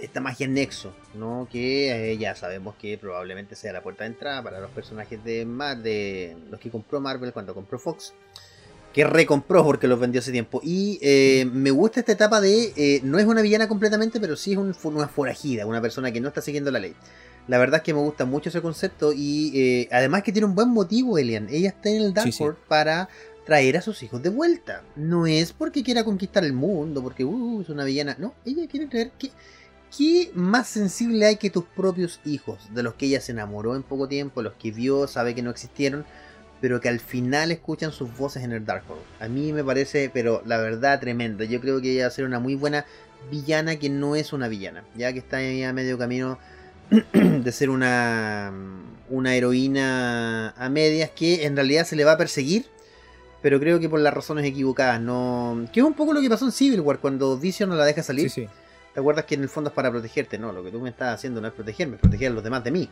[0.01, 1.47] esta magia nexo, ¿no?
[1.51, 5.45] Que eh, ya sabemos que probablemente sea la puerta de entrada para los personajes de,
[5.45, 8.13] Mar de los que compró Marvel cuando compró Fox.
[8.93, 10.61] Que recompró porque los vendió hace tiempo.
[10.63, 12.73] Y eh, me gusta esta etapa de.
[12.75, 16.19] eh, no es una villana completamente, pero sí es un- una forajida, una persona que
[16.19, 16.95] no está siguiendo la ley.
[17.47, 20.69] La verdad es que me gusta mucho ese concepto y además que tiene un buen
[20.69, 21.47] motivo, Elian.
[21.49, 22.43] Ella está en el Sí, sí.
[22.67, 23.09] Para
[23.45, 24.83] traer a sus hijos de vuelta.
[24.95, 28.15] No es porque quiera conquistar el mundo, porque uh, es una villana.
[28.19, 29.31] No, ella quiere traer que.
[29.95, 32.59] ¿Qué más sensible hay que tus propios hijos?
[32.73, 35.49] De los que ella se enamoró en poco tiempo, los que vio, sabe que no
[35.49, 36.05] existieron,
[36.61, 39.01] pero que al final escuchan sus voces en el Darkhold.
[39.19, 41.45] A mí me parece, pero la verdad, tremenda.
[41.45, 42.85] Yo creo que ella va a ser una muy buena
[43.31, 46.37] villana que no es una villana, ya que está ahí a medio camino
[47.13, 48.51] de ser una,
[49.09, 52.65] una heroína a medias que en realidad se le va a perseguir,
[53.41, 55.01] pero creo que por las razones equivocadas.
[55.01, 57.85] no Que es un poco lo que pasó en Civil War cuando Vision no la
[57.85, 58.29] deja salir.
[58.29, 58.49] Sí, sí.
[58.99, 60.37] ¿Te acuerdas que en el fondo es para protegerte?
[60.37, 62.65] No, lo que tú me estás haciendo no es protegerme, es proteger a los demás
[62.65, 62.89] de mí.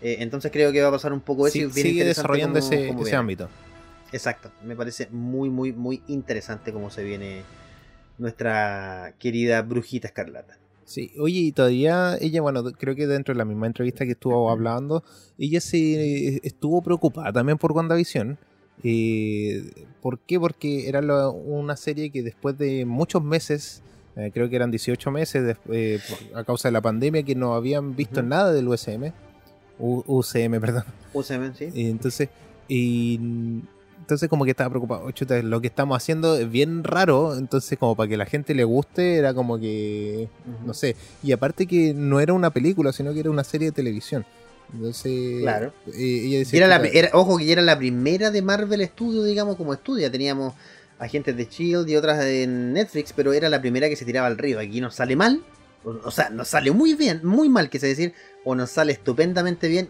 [0.00, 1.52] Eh, entonces creo que va a pasar un poco eso.
[1.52, 3.50] Sí, y bien sigue desarrollando ese, ámbito.
[4.10, 7.42] Exacto, me parece muy, muy, muy interesante cómo se viene
[8.16, 10.56] nuestra querida brujita escarlata.
[10.86, 14.48] Sí, oye, y todavía ella, bueno, creo que dentro de la misma entrevista que estuvo
[14.50, 15.04] hablando,
[15.36, 18.38] ella se estuvo preocupada también por WandaVision.
[18.82, 19.62] Eh,
[20.00, 20.40] ¿Por qué?
[20.40, 23.82] Porque era lo- una serie que después de muchos meses,
[24.16, 27.34] eh, creo que eran 18 meses des- eh, por- a causa de la pandemia, que
[27.34, 29.12] no habían visto nada del USM,
[29.78, 30.84] U- UCM, perdón.
[31.12, 31.68] UCM, sí.
[31.74, 32.28] Y entonces,
[32.68, 33.20] y
[34.00, 37.96] Entonces como que estaba preocupado, chuta, lo que estamos haciendo es bien raro, entonces como
[37.96, 40.28] para que la gente le guste era como que,
[40.66, 43.72] no sé, y aparte que no era una película, sino que era una serie de
[43.72, 44.26] televisión.
[44.74, 45.72] Entonces, Claro.
[45.86, 48.84] eh, ella decía, Era la, chuta, era- ojo que ya era la primera de Marvel
[48.86, 50.02] Studio, digamos, como estudio.
[50.06, 50.52] Ya teníamos
[50.98, 54.38] agentes de Shield y otras en Netflix, pero era la primera que se tiraba al
[54.38, 54.58] río.
[54.58, 55.42] Aquí nos sale mal,
[55.84, 59.68] o, o sea, nos sale muy bien, muy mal, quise decir, o nos sale estupendamente
[59.68, 59.88] bien.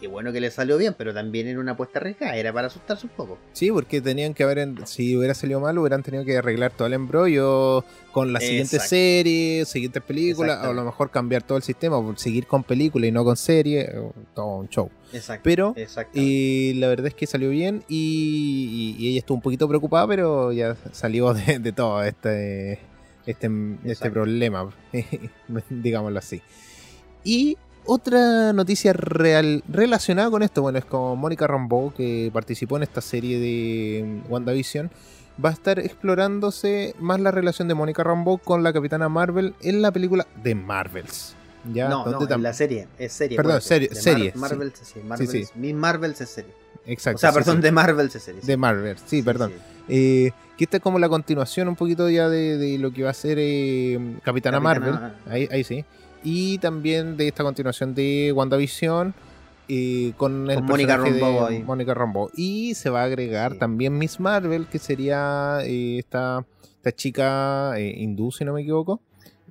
[0.00, 3.06] Qué bueno que le salió bien, pero también era una apuesta arriesgada, era para asustarse
[3.06, 3.36] un poco.
[3.52, 6.94] Sí, porque tenían que haber, si hubiera salido mal, hubieran tenido que arreglar todo el
[6.94, 8.88] embrollo con la siguiente Exacto.
[8.88, 13.12] serie, siguientes películas, o a lo mejor cambiar todo el sistema, seguir con película y
[13.12, 13.92] no con serie,
[14.34, 14.90] todo un show.
[15.12, 15.42] Exacto.
[15.44, 15.74] Pero
[16.20, 20.06] y la verdad es que salió bien y, y- y ella estuvo un poquito preocupada,
[20.06, 22.78] pero ya salió de, de todo este,
[23.26, 23.50] este,
[23.84, 24.70] este problema,
[25.70, 26.42] digámoslo así.
[27.24, 32.82] Y otra noticia real relacionada con esto, bueno, es con Mónica Rambeau, que participó en
[32.84, 34.90] esta serie de WandaVision.
[35.42, 39.80] Va a estar explorándose más la relación de Mónica Rambeau con la Capitana Marvel en
[39.80, 41.34] la película de Marvels.
[41.72, 41.88] ¿Ya?
[41.88, 43.36] no, no, en la serie, es serie.
[43.36, 44.38] Perdón, serie- De serie, sí.
[44.38, 45.44] Marvel, sí, Marvel, sí.
[45.54, 46.52] Miss Marvel es serie.
[46.86, 47.16] Exacto.
[47.16, 48.40] O sea, perdón, de Marvel es serie.
[48.40, 48.46] sí.
[48.46, 49.52] de Marvel, sí, perdón.
[49.88, 53.10] Eh, que esta es como la continuación un poquito ya de, de lo que va
[53.10, 55.12] a ser eh, Capitana, Capitana- Marvel.
[55.28, 55.84] Ahí, ahí sí.
[56.22, 59.14] Y también de esta continuación de WandaVision.
[59.68, 61.62] eh, con el Con Mónica Rambeau de ahí.
[61.62, 62.28] Mónica Rambeau.
[62.34, 63.58] Y se va a agregar Sí.
[63.58, 66.44] también Miss Marvel, que sería eh, esta,
[66.76, 69.00] esta chica eh, hindú, si no me equivoco.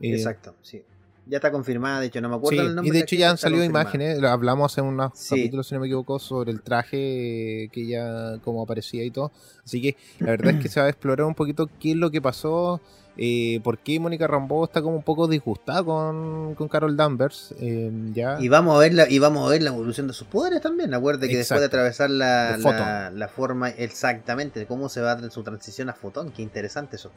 [0.02, 0.84] Exacto, sí.
[1.30, 2.90] Ya está confirmada, de hecho, no me acuerdo Sí, el nombre.
[2.90, 3.84] y de hecho ya han salido confirmada.
[3.84, 5.36] imágenes, lo hablamos en unos Sí.
[5.36, 9.32] capítulos, si no me equivoco, sobre el traje que ya como aparecía y todo.
[9.64, 12.10] Así que la verdad es que se va a explorar un poquito qué es lo
[12.10, 12.82] que pasó,
[13.22, 17.54] eh, por qué Mónica Rambeau está como un poco disgustada con, con Carol Danvers.
[17.60, 18.38] eh, ya.
[18.40, 20.94] Y vamos a ver la, y vamos a ver la evolución de sus poderes también.
[20.94, 22.58] Acuérdate que después de atravesar la,
[23.14, 27.12] la, forma exactamente de cómo se va a su transición a fotón, qué interesante eso.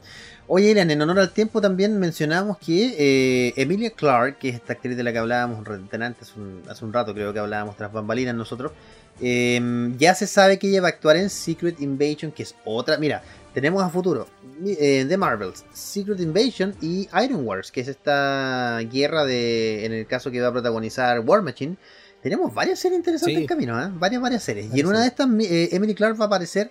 [0.49, 4.73] Oye, Irán, en honor al tiempo también mencionamos que eh, Emilia Clarke, que es esta
[4.73, 8.35] actriz de la que hablábamos antes, un- hace un rato creo que hablábamos tras bambalinas
[8.35, 8.73] nosotros,
[9.21, 12.99] eh, ya se sabe que ella va a actuar en Secret Invasion, que es otra.
[12.99, 13.23] Mira,
[13.55, 14.27] tenemos a futuro
[14.65, 20.07] eh, The Marvels, Secret Invasion y Iron Wars, que es esta guerra de, en el
[20.07, 21.77] caso que va a protagonizar War Machine.
[22.23, 23.43] Tenemos varias series interesantes Sí.
[23.43, 23.89] en camino, ¿eh?
[23.95, 24.73] varias, varias series.
[24.75, 26.71] y en una de estas, eh, Emily Clark va a aparecer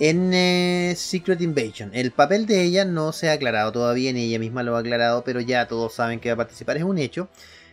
[0.00, 1.90] en eh, Secret Invasion.
[1.92, 5.22] El papel de ella no se ha aclarado todavía, ni ella misma lo ha aclarado,
[5.24, 7.28] pero ya todos saben que va a participar, es un hecho.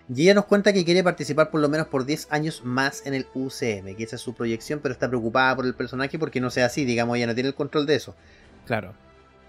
[0.07, 3.15] Y ella nos cuenta que quiere participar por lo menos por 10 años más en
[3.15, 6.51] el UCM, que esa es su proyección, pero está preocupada por el personaje porque no
[6.51, 8.15] sea así, digamos, ella no tiene el control de eso.
[8.67, 8.93] Claro.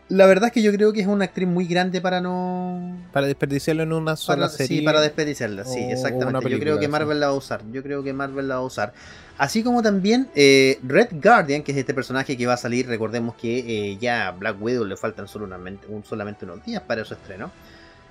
[0.09, 2.97] La verdad es que yo creo que es una actriz muy grande para no...
[3.13, 4.79] Para desperdiciarlo en una sola Para, serie.
[4.79, 6.49] sí, para desperdiciarla, sí, exactamente.
[6.49, 6.91] yo creo que sí.
[6.93, 7.63] Marvel la va a usar.
[7.73, 8.93] Yo creo que Marvel la va a usar.
[9.37, 12.87] Así como también eh, Red Guardian, que es este personaje que va a salir.
[12.87, 13.59] Recordemos que
[13.93, 15.57] eh, ya a Black Widow le faltan solo una
[15.89, 17.51] un- solamente unos días para su estreno.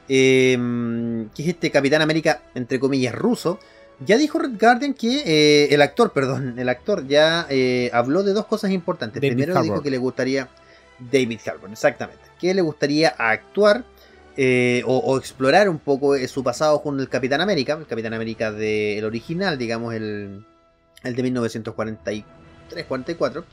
[0.10, 3.58] Eh, que es este Capitán América, entre comillas, ruso.
[4.06, 8.34] Ya dijo Red Guardian que eh, el actor, perdón, el actor ya eh, habló de
[8.34, 9.22] dos cosas importantes.
[9.22, 10.50] David Primero dijo que le gustaría
[11.00, 13.84] David Harbour, exactamente, que le gustaría actuar
[14.38, 18.14] eh, o, o explorar un poco eh, su pasado con el Capitán América, el Capitán
[18.14, 20.46] América del original, digamos el,
[21.04, 23.46] el de 1943-44.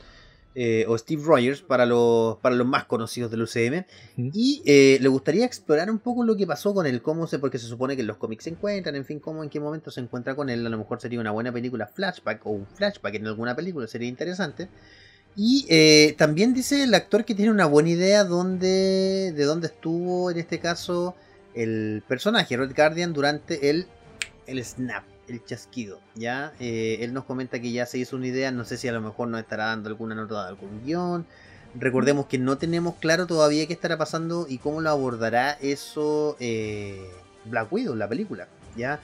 [0.55, 3.85] eh, o Steve Rogers para los, para los más conocidos del UCM.
[4.15, 7.57] Y eh, le gustaría explorar un poco lo que pasó con él, cómo se, porque
[7.57, 10.35] se supone que los cómics se encuentran, en fin, cómo en qué momento se encuentra
[10.35, 10.65] con él.
[10.65, 14.07] A lo mejor sería una buena película flashback o un flashback en alguna película, sería
[14.09, 14.69] interesante.
[15.35, 20.29] Y eh, también dice el actor que tiene una buena idea donde, de dónde estuvo,
[20.29, 21.15] en este caso,
[21.55, 23.87] el personaje, Red Guardian, durante el,
[24.45, 25.99] el snap, el chasquido.
[26.15, 26.53] ¿ya?
[26.59, 29.01] Eh, él nos comenta que ya se hizo una idea, no sé si a lo
[29.01, 31.25] mejor nos estará dando alguna nota de algún guion.
[31.75, 37.09] Recordemos que no tenemos claro todavía qué estará pasando y cómo lo abordará eso eh,
[37.45, 38.47] Black Widow, la película.
[38.75, 38.99] ¿ya?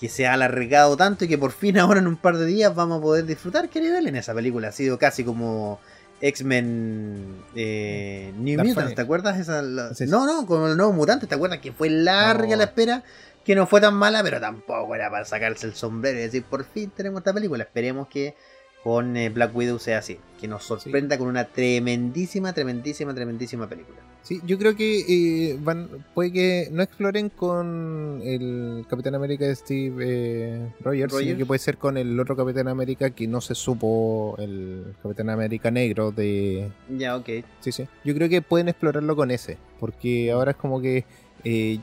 [0.00, 2.74] Que se ha alargado tanto y que por fin ahora en un par de días
[2.74, 3.68] vamos a poder disfrutar.
[3.68, 4.68] ¿Qué nivel en esa película?
[4.68, 5.78] Ha sido casi como
[6.22, 8.94] X-Men eh, New Dark Mutants.
[8.94, 9.38] ¿te acuerdas?
[9.38, 10.10] Esa, la- Sí, sí.
[10.10, 11.58] No, no, con el nuevo mutante, ¿te acuerdas?
[11.60, 12.56] Que fue larga No.
[12.56, 13.02] la espera,
[13.44, 16.64] que no fue tan mala, pero tampoco era para sacarse el sombrero y decir, por
[16.64, 17.64] fin tenemos esta película.
[17.64, 18.34] Esperemos que
[18.82, 23.98] con eh, Black Widow sea así, que nos sorprenda con una tremendísima, tremendísima, tremendísima película.
[24.22, 29.56] Sí, yo creo que eh, van, puede que no exploren con el Capitán América de
[29.56, 33.54] Steve eh, Rogers, sino que puede ser con el otro Capitán América que no se
[33.54, 36.70] supo, el Capitán América negro de...
[36.88, 37.28] Ya, ok.
[37.60, 37.88] Sí, sí.
[38.04, 41.04] Yo creo que pueden explorarlo con ese, porque ahora es como que
[41.44, 41.80] eh,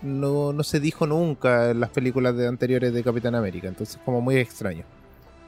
[0.00, 4.20] no, no se dijo nunca en las películas de anteriores de Capitán América, entonces como
[4.20, 4.84] muy extraño.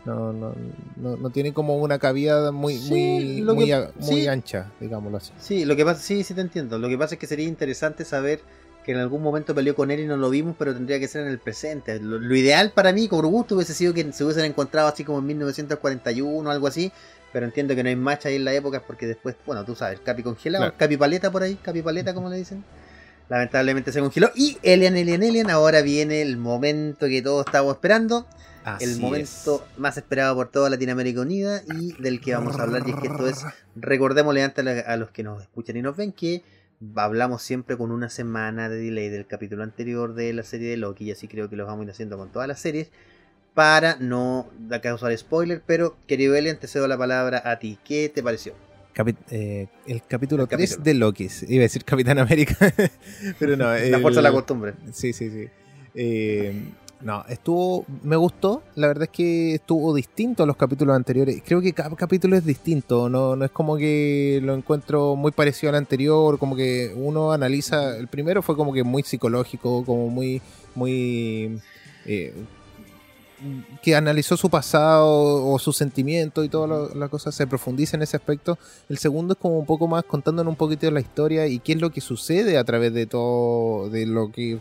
[0.05, 0.55] No, no,
[0.97, 4.27] no, no tiene como una cabida muy, Sí, muy, lo muy, que- a- muy sí.
[4.29, 5.33] ancha, digámoslo así.
[5.41, 6.79] Sí, lo que pasa, sí, sí te entiendo.
[6.79, 8.41] Lo que pasa es que sería interesante saber
[8.85, 11.23] que en algún momento peleó con él y no lo vimos, pero tendría que ser
[11.23, 11.99] en el presente.
[12.01, 15.21] Lo, lo ideal para mí, como gusto, hubiese sido que se hubiesen encontrado así como
[15.21, 16.93] en 1941 o algo así.
[17.33, 20.01] Pero entiendo que no hay match ahí en la época porque después, bueno, tú sabes,
[20.01, 20.77] Capi congelado, Claro.
[20.79, 22.63] Capi paleta por ahí, Capi paleta como le dicen.
[23.31, 24.31] Lamentablemente se congeló.
[24.37, 28.27] Y Alien, Alien, Alien, ahora viene el momento que todos estábamos esperando.
[28.81, 32.83] El momento más esperado por toda Latinoamérica Unida y del que vamos a hablar.
[32.87, 33.45] Y es que esto es,
[33.77, 36.43] recordémosle antes a los que nos escuchan y nos ven que
[36.97, 41.05] hablamos siempre con una semana de delay del capítulo anterior de la serie de Loki.
[41.05, 42.91] Y así creo que lo vamos a ir haciendo con todas las series.
[43.55, 44.51] Para no
[44.83, 47.79] causar spoiler, pero querido Elian, te cedo la palabra a ti.
[47.85, 48.53] ¿Qué te pareció?
[48.97, 50.85] Capi- eh, el capítulo El 3 capítulo.
[50.85, 51.29] de Loki.
[51.49, 52.57] Iba a decir Capitán América,
[53.39, 53.73] pero no.
[53.73, 54.75] La fuerza de la costumbre.
[54.93, 55.49] Sí, sí, sí.
[55.95, 56.65] Eh,
[57.05, 57.85] no, estuvo.
[58.03, 58.63] Me gustó.
[58.77, 61.43] La verdad es que estuvo distinto a los capítulos anteriores.
[61.45, 63.11] Creo que cada capítulo es distinto.
[63.11, 66.39] No, no es como que lo encuentro muy parecido al anterior.
[66.39, 67.99] Como que uno analiza.
[67.99, 70.41] El primero fue como que muy psicológico, como muy.
[70.75, 71.61] muy.
[72.07, 72.33] eh,
[73.83, 78.17] que analizó su pasado o sus sentimientos y todas las cosas, se profundiza en ese
[78.17, 78.59] aspecto.
[78.89, 81.73] El segundo es como un poco más contándonos un poquito de la historia y qué
[81.73, 84.59] es lo que sucede a través de todo, de lo que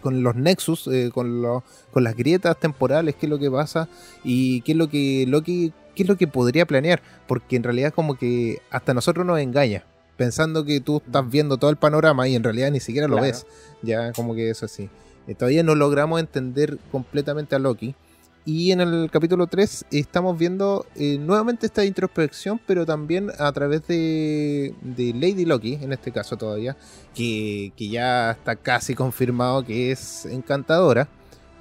[0.00, 3.88] con los nexus, eh, con, lo- con las grietas temporales, qué es lo que pasa
[4.24, 7.92] y qué es lo que Loki, qué es lo que podría planear, porque en realidad
[7.94, 9.84] como que hasta nosotros nos engaña,
[10.16, 13.26] pensando que tú estás viendo todo el panorama y en realidad ni siquiera lo Claro.
[13.32, 13.46] ves,
[13.82, 14.88] ya como que eso así.
[15.26, 17.94] Eh, todavía no logramos entender completamente a Loki.
[18.48, 23.86] Y en el capítulo 3 estamos viendo eh, nuevamente esta introspección, pero también a través
[23.86, 26.74] de, de Lady Loki, en este caso todavía,
[27.14, 31.08] que, que ya está casi confirmado que es encantadora,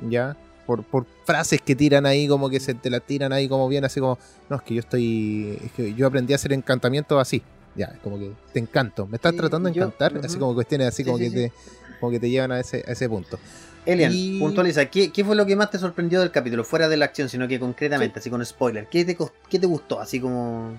[0.09, 3.67] ya, por, por frases que tiran ahí, como que se te la tiran ahí como
[3.67, 4.17] bien, así como,
[4.49, 7.41] no, es que yo estoy, es que yo aprendí a hacer encantamiento así,
[7.75, 10.87] ya, como que te encanto, me estás Sí, tratando de yo- encantar, así como cuestiones
[10.87, 11.51] así Sí, como sí, que te
[11.99, 13.39] como que te llevan a ese, a ese punto.
[13.87, 16.63] Elian, Y- puntualiza, ¿qué, qué fue lo que más te sorprendió del capítulo?
[16.63, 18.87] Fuera de la acción, sino que concretamente, así con spoiler.
[18.87, 19.17] ¿Qué te,
[19.49, 19.99] ¿Qué te gustó?
[19.99, 20.73] Así como...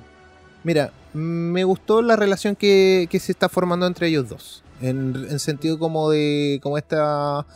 [0.65, 4.63] Mira, me gustó la relación que, que se está formando entre ellos dos.
[4.83, 6.59] En, en sentido como de.
[6.63, 7.47] como esta.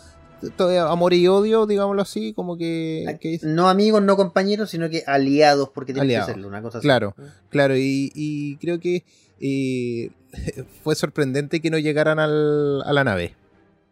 [0.89, 3.05] amor y odio, digámoslo así, como que.
[3.21, 6.29] que es- No amigos, no compañeros, sino que aliados, porque tienen Aliados.
[6.29, 6.87] que serlo, una cosa así.
[6.87, 7.15] Claro.
[7.51, 9.05] Claro, y, y creo que
[9.41, 10.11] eh,
[10.85, 13.35] fue sorprendente que no llegaran al- a la nave.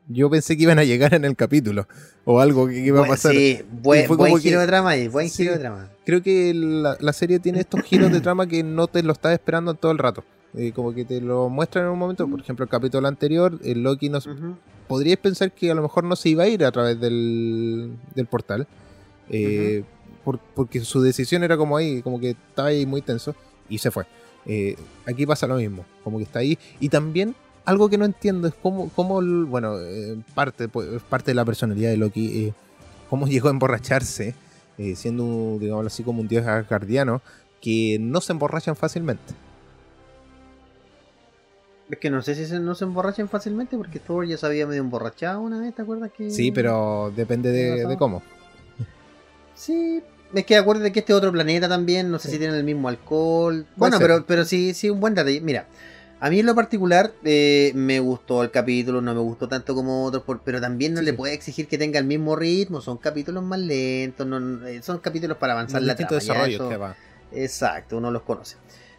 [0.09, 1.87] Yo pensé que iban a llegar en el capítulo.
[2.25, 3.33] O algo que iba a pasar.
[3.33, 5.43] Sí, buen, buen giro que- de trama y buen Sí.
[5.45, 5.89] giro de trama.
[6.05, 9.33] creo que la, la serie tiene estos giros de trama que no te lo estás
[9.33, 10.25] esperando todo el rato.
[10.55, 12.27] Eh, como que te lo muestran en un momento.
[12.29, 14.57] Por ejemplo, el capítulo anterior, el Loki nos Ujú.
[14.89, 18.27] podríais pensar que a lo mejor no se iba a ir a través del, del
[18.27, 18.67] portal.
[19.33, 19.85] eh,
[20.25, 23.35] por- porque su decisión era como ahí, como que estaba ahí muy tenso
[23.69, 24.05] y se fue.
[24.45, 24.75] Eh,
[25.07, 26.59] aquí pasa lo mismo, como que está ahí.
[26.81, 27.35] Y también
[27.65, 31.91] algo que no entiendo es cómo, cómo bueno, eh, parte, pues, parte de la personalidad
[31.91, 32.53] de Loki, eh,
[33.09, 34.35] cómo llegó a emborracharse,
[34.79, 37.23] eh, siendo, digamos así, como un dios asgardiano,
[37.61, 39.35] que no se emborrachan fácilmente.
[41.91, 44.67] Es que no sé si se, no se emborrachan fácilmente, porque Thor ya se había
[44.67, 46.11] medio emborrachado una vez, ¿te acuerdas?
[46.17, 48.23] que Sí, pero depende ¿Qué de, de cómo.
[49.57, 50.01] Sí,
[50.33, 52.35] es que acuérdate que este otro planeta también, no sé Sí.
[52.35, 53.67] si tienen el mismo alcohol.
[53.77, 55.41] Bueno, pero, pero sí, sí, un buen detalle.
[55.41, 55.67] Mira,
[56.21, 60.05] a mí en lo particular eh, me gustó el capítulo, no me gustó tanto como
[60.05, 62.99] otros, por- pero también no Sí, le puede exigir que tenga el mismo ritmo, son
[62.99, 66.47] capítulos más lentos, no- no- eh, son capítulos para avanzar la trama.
[66.57, 66.95] eso- que va.
[67.33, 68.57] Exacto, uno los conoce.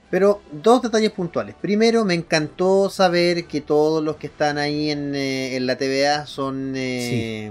[0.09, 1.55] Pero dos detalles puntuales.
[1.61, 6.25] Primero, me encantó saber que todos los que están ahí en, eh, en la TVA
[6.25, 6.73] son...
[6.75, 7.49] eh,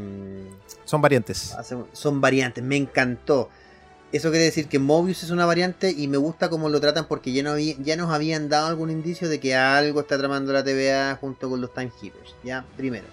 [0.84, 1.54] Son variantes.
[1.92, 3.48] son variantes, me encantó.
[4.12, 7.32] Eso quiere decir que Mobius es una variante y me gusta cómo lo tratan porque
[7.32, 10.64] ya, no había- ya nos habían dado algún indicio de que algo está tramando la
[10.64, 12.34] TVA junto con los Timekeepers.
[12.42, 13.06] Ya, primero.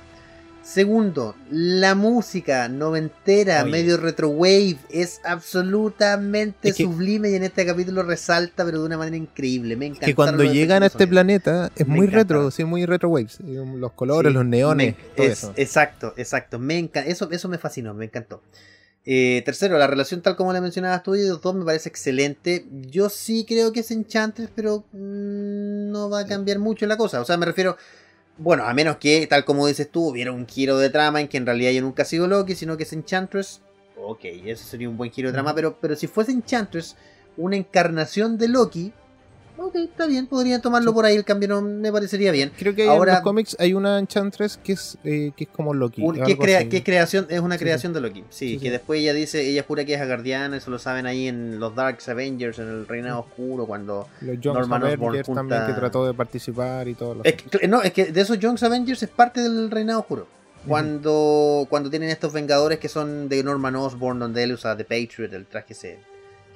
[0.64, 3.72] Segundo, la música noventera, Oye.
[3.72, 8.98] medio retrowave, es absolutamente Es que- sublime y en este capítulo resalta, pero de una
[8.98, 9.76] manera increíble.
[9.78, 10.06] Me encanta.
[10.08, 12.18] que cuando llegan a este planeta es Me muy encanta.
[12.34, 13.40] retro, sí, muy retro waves.
[13.48, 15.54] Eh, Los colores, Sí, los neones, me- todo es- eso.
[15.56, 16.60] Exacto, exacto.
[16.60, 18.42] Me enca- eso, eso me fascinó, me encantó.
[19.10, 22.66] Eh, tercero, la relación tal como la mencionabas tú y los dos me parece excelente.
[22.90, 27.22] Yo sí creo que es Enchantress, pero mm, no va a cambiar mucho la cosa.
[27.22, 27.78] O sea, me refiero,
[28.38, 31.38] bueno, a menos que, tal como dices tú, hubiera un giro de trama en que
[31.38, 33.62] en realidad yo nunca he sido Loki, sino que es Enchantress.
[33.96, 36.98] Ok, eso sería un buen giro de trama, pero, pero si fuese Enchantress,
[37.38, 38.92] una encarnación de Loki,
[39.60, 42.52] Ok, está bien, podrían tomarlo por ahí, el cambio no me parecería bien.
[42.58, 45.74] Creo que Ahora- en los cómics hay una Enchantress que es, eh, que es como
[45.74, 46.02] Loki.
[46.04, 48.24] Un- que, crea- que creación, es una Sí, creación de Loki.
[48.30, 51.28] Sí, Sí, que después ella dice, ella jura que es Asgardiana, eso lo saben ahí
[51.28, 54.08] en los Dark Avengers, en el Reinado Oscuro, cuando...
[54.22, 57.68] Los Norman Osborn Avengers también junta- que trató de participar y todo lo Es que,
[57.68, 60.28] no, es que de esos Jones Avengers es parte del Reinado Oscuro.
[60.68, 65.34] Cuando, cuando tienen estos Vengadores que son de Norman Osborn, donde él usa The Patriot,
[65.34, 65.98] el traje ese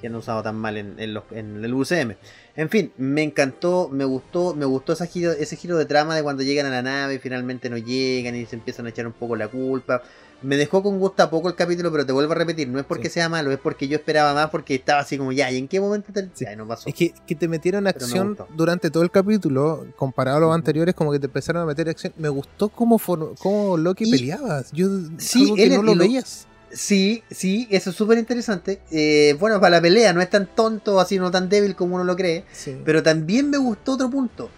[0.02, 2.16] que han usado tan mal en, en los- en el UCM.
[2.56, 6.22] En fin, me encantó, me gustó, me gustó ese giro, ese giro de trama de
[6.22, 9.14] cuando llegan a la nave y finalmente no llegan y se empiezan a echar un
[9.14, 10.02] poco la culpa.
[10.42, 12.84] Me dejó con gusto a poco el capítulo, pero te vuelvo a repetir, no es
[12.84, 13.14] porque Sí.
[13.14, 15.80] sea malo, es porque yo esperaba más porque estaba así como ya, ¿y en qué
[15.80, 16.28] momento te...
[16.34, 16.44] Sí.
[16.44, 16.88] Ay, no pasó?
[16.88, 21.12] Es que, que te metieron acción durante todo el capítulo, comparado a los anteriores, como
[21.12, 22.12] que te empezaron a meter acción.
[22.18, 24.64] Me gustó cómo, for- cómo Loki Y- peleaba.
[24.72, 26.48] Yo Sí, él no lo lo- veías.
[26.72, 28.80] Sí, sí, eso es súper interesante.
[28.90, 32.04] Eh, bueno, para la pelea no es tan tonto, así no tan débil como uno
[32.04, 32.44] lo cree.
[32.52, 32.76] Sí.
[32.84, 34.50] Pero también me gustó otro punto.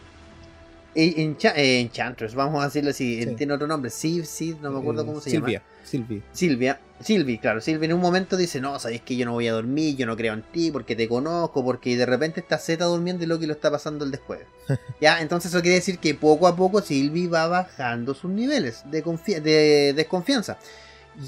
[0.95, 3.35] Eh, Encha- eh, Enchantress, vamos a decirlo así, Sí.
[3.35, 3.91] tiene otro nombre.
[3.91, 5.71] Sí, sí, no me acuerdo Eh, cómo se Silvia, llama.
[5.85, 6.23] Silvia.
[6.33, 6.81] Silvia.
[7.01, 7.61] Silvia, claro.
[7.61, 10.17] Silvia en un momento dice, no, sabéis que yo no voy a dormir, yo no
[10.17, 13.53] creo en ti porque te conozco, porque de repente está Z durmiendo y Loki lo
[13.55, 14.39] está pasando el después.
[15.01, 19.03] ya, entonces eso quiere decir que poco a poco Silvia va bajando sus niveles de,
[19.41, 20.59] de desconfianza.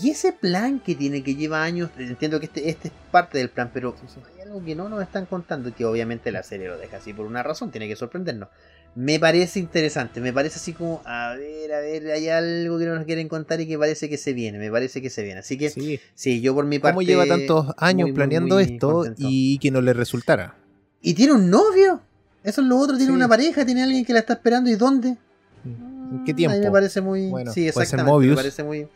[0.03, 3.51] Y ese plan que tiene que lleva años, entiendo que este, este es parte del
[3.51, 3.95] plan, pero
[4.35, 7.27] hay algo que no nos están contando que obviamente la serie lo deja así por
[7.27, 8.49] una razón, tiene que sorprendernos.
[8.97, 12.95] Me parece interesante, me parece así como, a ver, a ver, hay algo que no
[12.95, 15.41] nos quieren contar y que parece que se viene, me parece que se viene.
[15.41, 16.41] Así que sí, Sí.
[16.41, 16.95] yo por mi parte...
[16.95, 19.23] ¿Cómo lleva tantos años muy, muy, planeando muy esto contento.
[19.29, 20.57] y que no le resultara?
[21.03, 22.01] Y tiene un novio.
[22.43, 23.17] Eso es lo otro, tiene Sí.
[23.17, 24.71] una pareja, tiene alguien que la está esperando.
[24.71, 25.17] ¿Y dónde?
[25.65, 26.57] ¿En qué A tiempo?
[26.57, 27.29] mí me parece muy.
[27.29, 28.05] Bueno, sí, puede ser exactamente.
[28.07, 28.37] Me Mobius.
[28.37, 28.89] parece muy.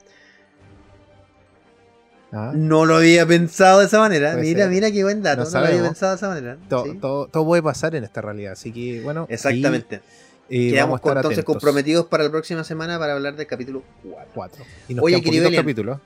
[2.33, 4.33] Ah, No lo había pensado de esa manera.
[4.33, 4.71] Puede Mira, ser.
[4.71, 5.45] mira qué buen dato.
[5.45, 6.57] No No, lo había pensado de esa manera.
[6.69, 6.99] to- Sí.
[7.01, 9.27] todo, todo puede pasar en esta realidad, así que bueno.
[9.29, 10.01] Exactamente.
[10.53, 11.45] eh, Quedamos con- entonces atentos.
[11.55, 14.31] comprometidos para la próxima semana para hablar del capítulo 4.
[14.35, 14.65] Cuatro.
[14.89, 15.63] Y nos Oye, Kiribelian.
[15.63, 15.99] capítulos.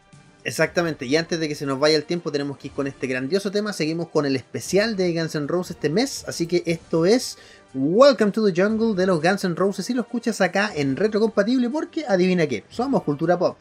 [0.47, 3.07] Exactamente, y antes de que se nos vaya el tiempo, tenemos que ir con este
[3.07, 3.73] grandioso tema.
[3.73, 6.25] Seguimos con el especial de Guns N' Roses este mes.
[6.29, 7.39] Así que esto es
[7.73, 9.89] Welcome to the Jungle de los Guns N' Roses.
[9.89, 13.57] Y lo escuchas acá en Retrocompatible, porque adivina qué, somos cultura pop.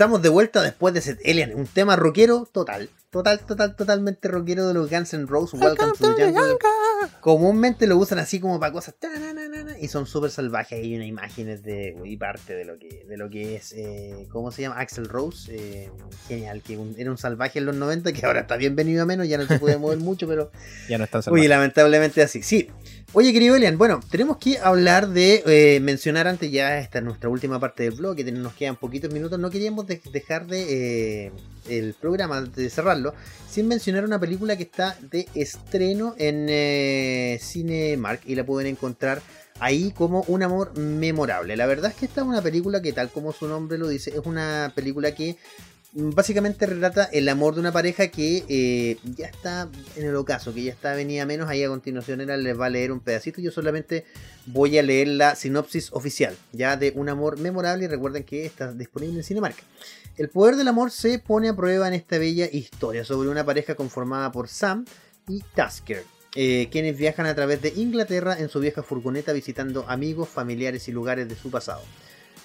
[0.00, 2.88] Estamos de vuelta después de Set Alien, un tema rockero total.
[3.10, 5.60] Total, total, totalmente rockero de los Guns N' Roses.
[5.60, 6.56] Welcome to the Jungle.
[7.20, 8.94] Comúnmente lo usan así como para cosas.
[9.80, 10.78] Y son súper salvajes.
[10.82, 11.96] Hay unas imágenes de.
[12.04, 13.72] Y parte de lo que, de lo que es.
[13.72, 14.78] eh, ¿Cómo se llama?
[14.78, 15.54] Axel Rose.
[15.54, 15.90] eh,
[16.28, 16.62] genial.
[16.62, 19.26] Que un- era un salvaje en los 90 que ahora está bien venido a menos.
[19.28, 20.50] Ya no se puede mover mucho, pero.
[20.88, 21.48] Ya no Oye, salvajes.
[21.48, 22.68] lamentablemente así, sí.
[23.12, 27.28] Oye, querido Elian, bueno, tenemos que hablar de, eh, mencionar antes ya esta es nuestra
[27.28, 31.32] última parte del blog, que nos quedan poquitos minutos, no queríamos de- dejar de
[31.68, 33.12] el programa, de cerrarlo,
[33.50, 39.20] sin mencionar una película que está de estreno en Cinemark y la pueden encontrar
[39.60, 41.56] ahí como un amor memorable.
[41.56, 44.10] La verdad es que esta es una película que tal como su nombre lo dice,
[44.10, 45.36] es una película que
[45.92, 50.62] básicamente retrata el amor de una pareja que eh, ya está en el ocaso, que
[50.62, 51.48] ya está venida menos.
[51.48, 53.40] Ahí a continuación era, les va a leer un pedacito.
[53.40, 54.04] Yo solamente
[54.46, 57.84] voy a leer la sinopsis oficial, ya de un amor memorable.
[57.84, 59.56] Y recuerden que está disponible en Cinemark.
[60.16, 63.74] El poder del amor se pone a prueba en esta bella historia sobre una pareja
[63.74, 64.84] conformada por Sam
[65.28, 66.19] y Tasker.
[66.34, 70.92] Eh, quienes viajan a través de Inglaterra en su vieja furgoneta visitando amigos, familiares y
[70.92, 71.82] lugares de su pasado.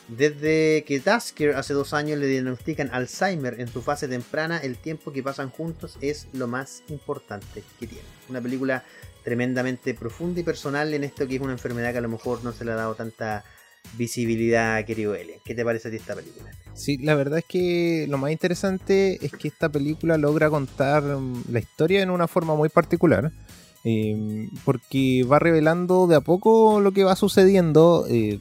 [0.07, 5.11] Desde que Tasker hace dos años le diagnostican Alzheimer en su fase temprana, el tiempo
[5.11, 8.05] que pasan juntos es lo más importante que tiene.
[8.29, 8.83] Una película
[9.23, 12.53] tremendamente profunda y personal en esto que es una enfermedad que a lo mejor no
[12.53, 13.43] se le ha dado tanta
[13.97, 15.39] visibilidad, querido Elian.
[15.43, 16.51] ¿Qué te parece a ti esta película?
[16.73, 21.45] Sí, la verdad es que lo más interesante es que esta película logra contar mm,
[21.49, 23.31] la historia en una forma muy particular.
[23.85, 28.39] Eh, porque va revelando de a poco lo que va sucediendo, eh,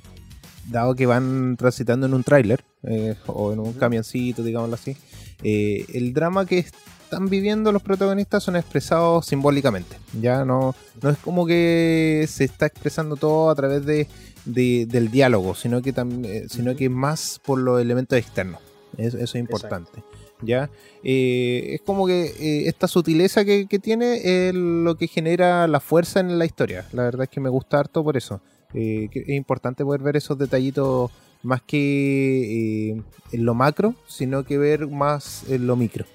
[0.68, 4.97] dado que van transitando en un tráiler eh, o en un camioncito, digámoslo así.
[5.42, 9.97] eh, el drama que están viviendo los protagonistas son expresados simbólicamente.
[10.20, 14.09] Ya no, no es como que se está expresando todo a través de,
[14.47, 18.61] de- del diálogo, sino que, tam- sino que más por los elementos externos.
[18.97, 20.03] Eso, eso es importante.
[20.45, 20.70] ¿Ya?
[21.03, 25.80] Eh, es como que eh, esta sutileza que, que tiene es lo que genera la
[25.80, 26.86] fuerza en la historia.
[26.92, 28.40] La verdad es que me gusta harto por eso.
[28.74, 31.11] Eh, que es importante poder ver esos detallitos
[31.42, 32.90] más que
[33.32, 36.07] en lo macro, sino que ver más en lo micro.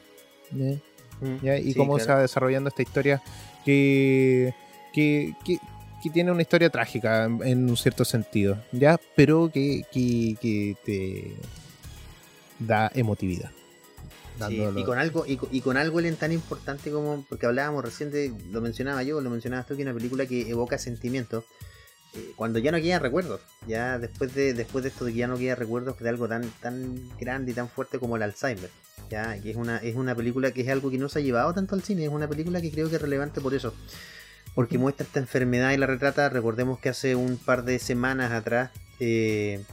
[0.52, 0.76] ¿ya?
[1.44, 1.58] ¿ya?
[1.58, 3.22] Y Sí, cómo se va desarrollando esta historia
[3.66, 4.54] que,
[4.94, 5.60] que, que-
[6.02, 8.98] que tiene una historia trágica en, en un cierto sentido, ¿ya?
[9.18, 11.34] Pero que, que, que te
[12.58, 13.52] da emotividad.
[14.48, 18.10] Sí, y con algo y, con- y con algo tan importante como porque hablábamos recién
[18.12, 21.44] de lo mencionaba yo lo mencionabas tú que es una película que evoca sentimientos
[22.16, 25.28] eh, cuando ya no quedan recuerdos ya después de después de esto de que ya
[25.28, 28.70] no quedan recuerdos de algo tan tan grande y tan fuerte como el Alzheimer
[29.10, 31.54] ya que es una es una película que es algo que no se ha llevado
[31.54, 33.74] tanto al cine es una película que creo que es relevante por eso
[34.56, 36.28] porque muestra esta enfermedad y la retrata.
[36.28, 39.64] Recordemos que hace un par de semanas atrás eh,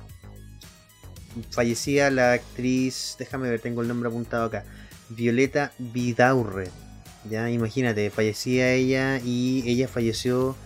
[1.51, 4.65] fallecía la actriz, déjame ver, tengo el nombre apuntado acá,
[5.09, 6.71] Violeta Vidaurre.
[7.29, 10.57] Ya, imagínate, fallecía ella y ella falleció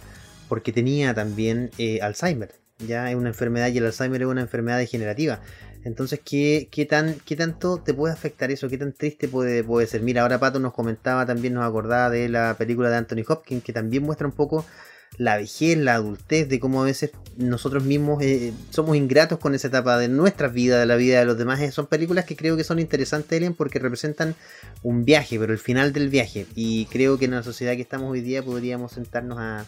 [0.48, 2.54] porque tenía también eh, Alzheimer.
[2.86, 5.40] Ya es una enfermedad y el Alzheimer es una enfermedad degenerativa.
[5.84, 8.68] Entonces, ¿qué, qué, tan, ¿qué tanto te puede afectar eso?
[8.68, 10.02] ¿Qué tan triste puede, puede ser?
[10.02, 13.72] Mira, ahora Pato nos comentaba, también nos acordaba de la película de Anthony Hopkins, que
[13.72, 14.66] también muestra un poco
[15.18, 19.68] la vejez, la adultez, de cómo a veces nosotros mismos eh, somos ingratos con esa
[19.68, 21.60] etapa de nuestras vidas, de la vida de los demás.
[21.60, 24.34] Eh, Son películas que creo que son interesantes, Elian, porque representan
[24.82, 26.46] un viaje, pero el final del viaje.
[26.54, 29.66] Y creo que en la sociedad que estamos hoy día podríamos sentarnos a,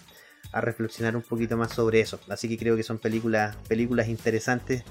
[0.53, 2.20] a reflexionar un poquito más sobre eso.
[2.28, 4.82] Así que creo que son películas, películas interesantes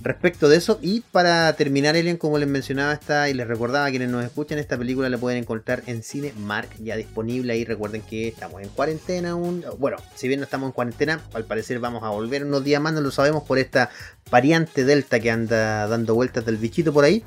[0.00, 0.78] respecto de eso.
[0.82, 4.58] Y para terminar, Elian, como les mencionaba esta y les recordaba a quienes nos escuchan,
[4.58, 7.64] esta película la pueden encontrar en Cine Mark, ya disponible ahí.
[7.64, 9.64] Recuerden que estamos en cuarentena aún.
[9.78, 12.92] Bueno, si bien no estamos en cuarentena, al parecer vamos a volver unos días más,
[12.92, 13.90] no lo sabemos por esta
[14.30, 17.22] variante Delta que anda dando vueltas del bichito por ahí.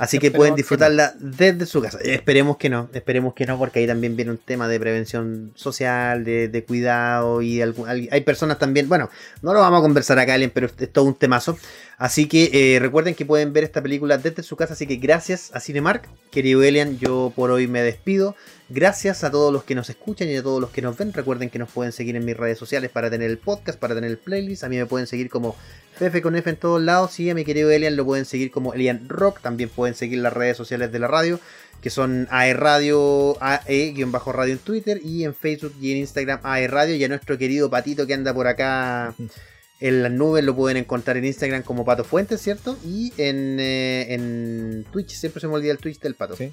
[0.00, 1.98] Así que pueden disfrutarla desde su casa.
[2.02, 6.24] Esperemos que no, esperemos que no, porque ahí también viene un tema de prevención social,
[6.24, 9.10] de, de cuidado y algún- hay personas también, bueno,
[9.42, 11.58] no lo vamos a conversar acá, Alien, pero es todo un temazo.
[11.98, 14.72] Así que eh, recuerden que pueden ver esta película desde su casa.
[14.72, 16.98] Así que gracias a Cinemark, querido Elian.
[16.98, 18.34] Yo por hoy me despido.
[18.72, 21.12] Gracias a todos los que nos escuchan y a todos los que nos ven.
[21.12, 24.08] Recuerden que nos pueden seguir en mis redes sociales para tener el podcast, para tener
[24.08, 24.62] el playlist.
[24.62, 25.56] A mí me pueden seguir como
[25.96, 27.18] Fefe con F en todos lados.
[27.18, 29.40] Y a mi querido Elian lo pueden seguir como Elian Rock.
[29.40, 31.40] También pueden seguir las redes sociales de la radio,
[31.82, 36.94] que son AE Radio, AE-radio en Twitter y en Facebook y en Instagram AE Radio.
[36.94, 39.16] Y a nuestro querido Patito que anda por acá
[39.80, 42.78] en las nubes lo pueden encontrar en Instagram como Pato Fuentes, ¿cierto?
[42.84, 46.36] Y en, eh, en Twitch, siempre se me olvida el Twitch del Pato.
[46.36, 46.52] Sí.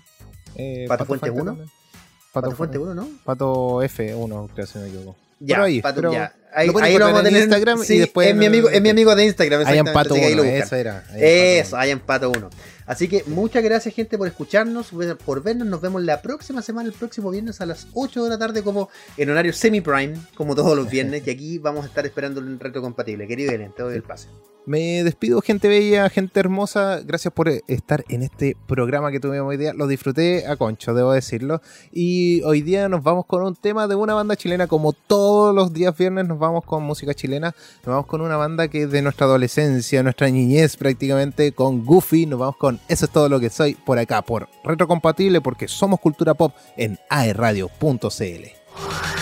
[0.56, 1.46] Eh, ¿Pato Fuente uno?
[1.46, 1.70] también.
[2.42, 3.08] Pato, Pato, Fuente 1, ¿no?
[3.24, 5.16] Pato F1, creo si no me equivoco.
[5.40, 6.34] Ya, ahí, Pato, ya.
[6.54, 8.70] Ahí, lo ahí lo vamos a encontrar en tener Instagram y después es mi amigo,
[8.70, 10.68] es mi amigo de Instagram, Hay en exactamente, Pato así que ahí 1, lo buscan.
[10.68, 11.04] esa era.
[11.16, 12.50] Eso, hay en Pato 1.
[12.88, 14.92] Así que muchas gracias, gente, por escucharnos,
[15.26, 15.68] por vernos.
[15.68, 18.90] Nos vemos la próxima semana, el próximo viernes a las 8 de la tarde, como
[19.18, 21.28] en horario semi-prime, como todos los viernes.
[21.28, 23.28] y aquí vamos a estar esperando un reto compatible.
[23.28, 24.30] Querido Elen, te doy el pase.
[24.68, 27.00] Me despido, gente bella, gente hermosa.
[27.00, 29.74] Gracias por estar en este programa que tuvimos hoy día.
[29.74, 31.62] Lo disfruté a concho, debo decirlo.
[31.94, 34.68] Y hoy día nos vamos con un tema de una banda chilena.
[34.68, 37.56] Como todos los días viernes nos vamos con música chilena.
[37.86, 42.26] Nos vamos con una banda que es de nuestra adolescencia, nuestra niñez prácticamente, con Goofy.
[42.26, 46.00] Nos vamos con eso es todo lo que soy por acá, por Retrocompatible, porque somos
[46.00, 49.17] cultura pop en aerradio.cl.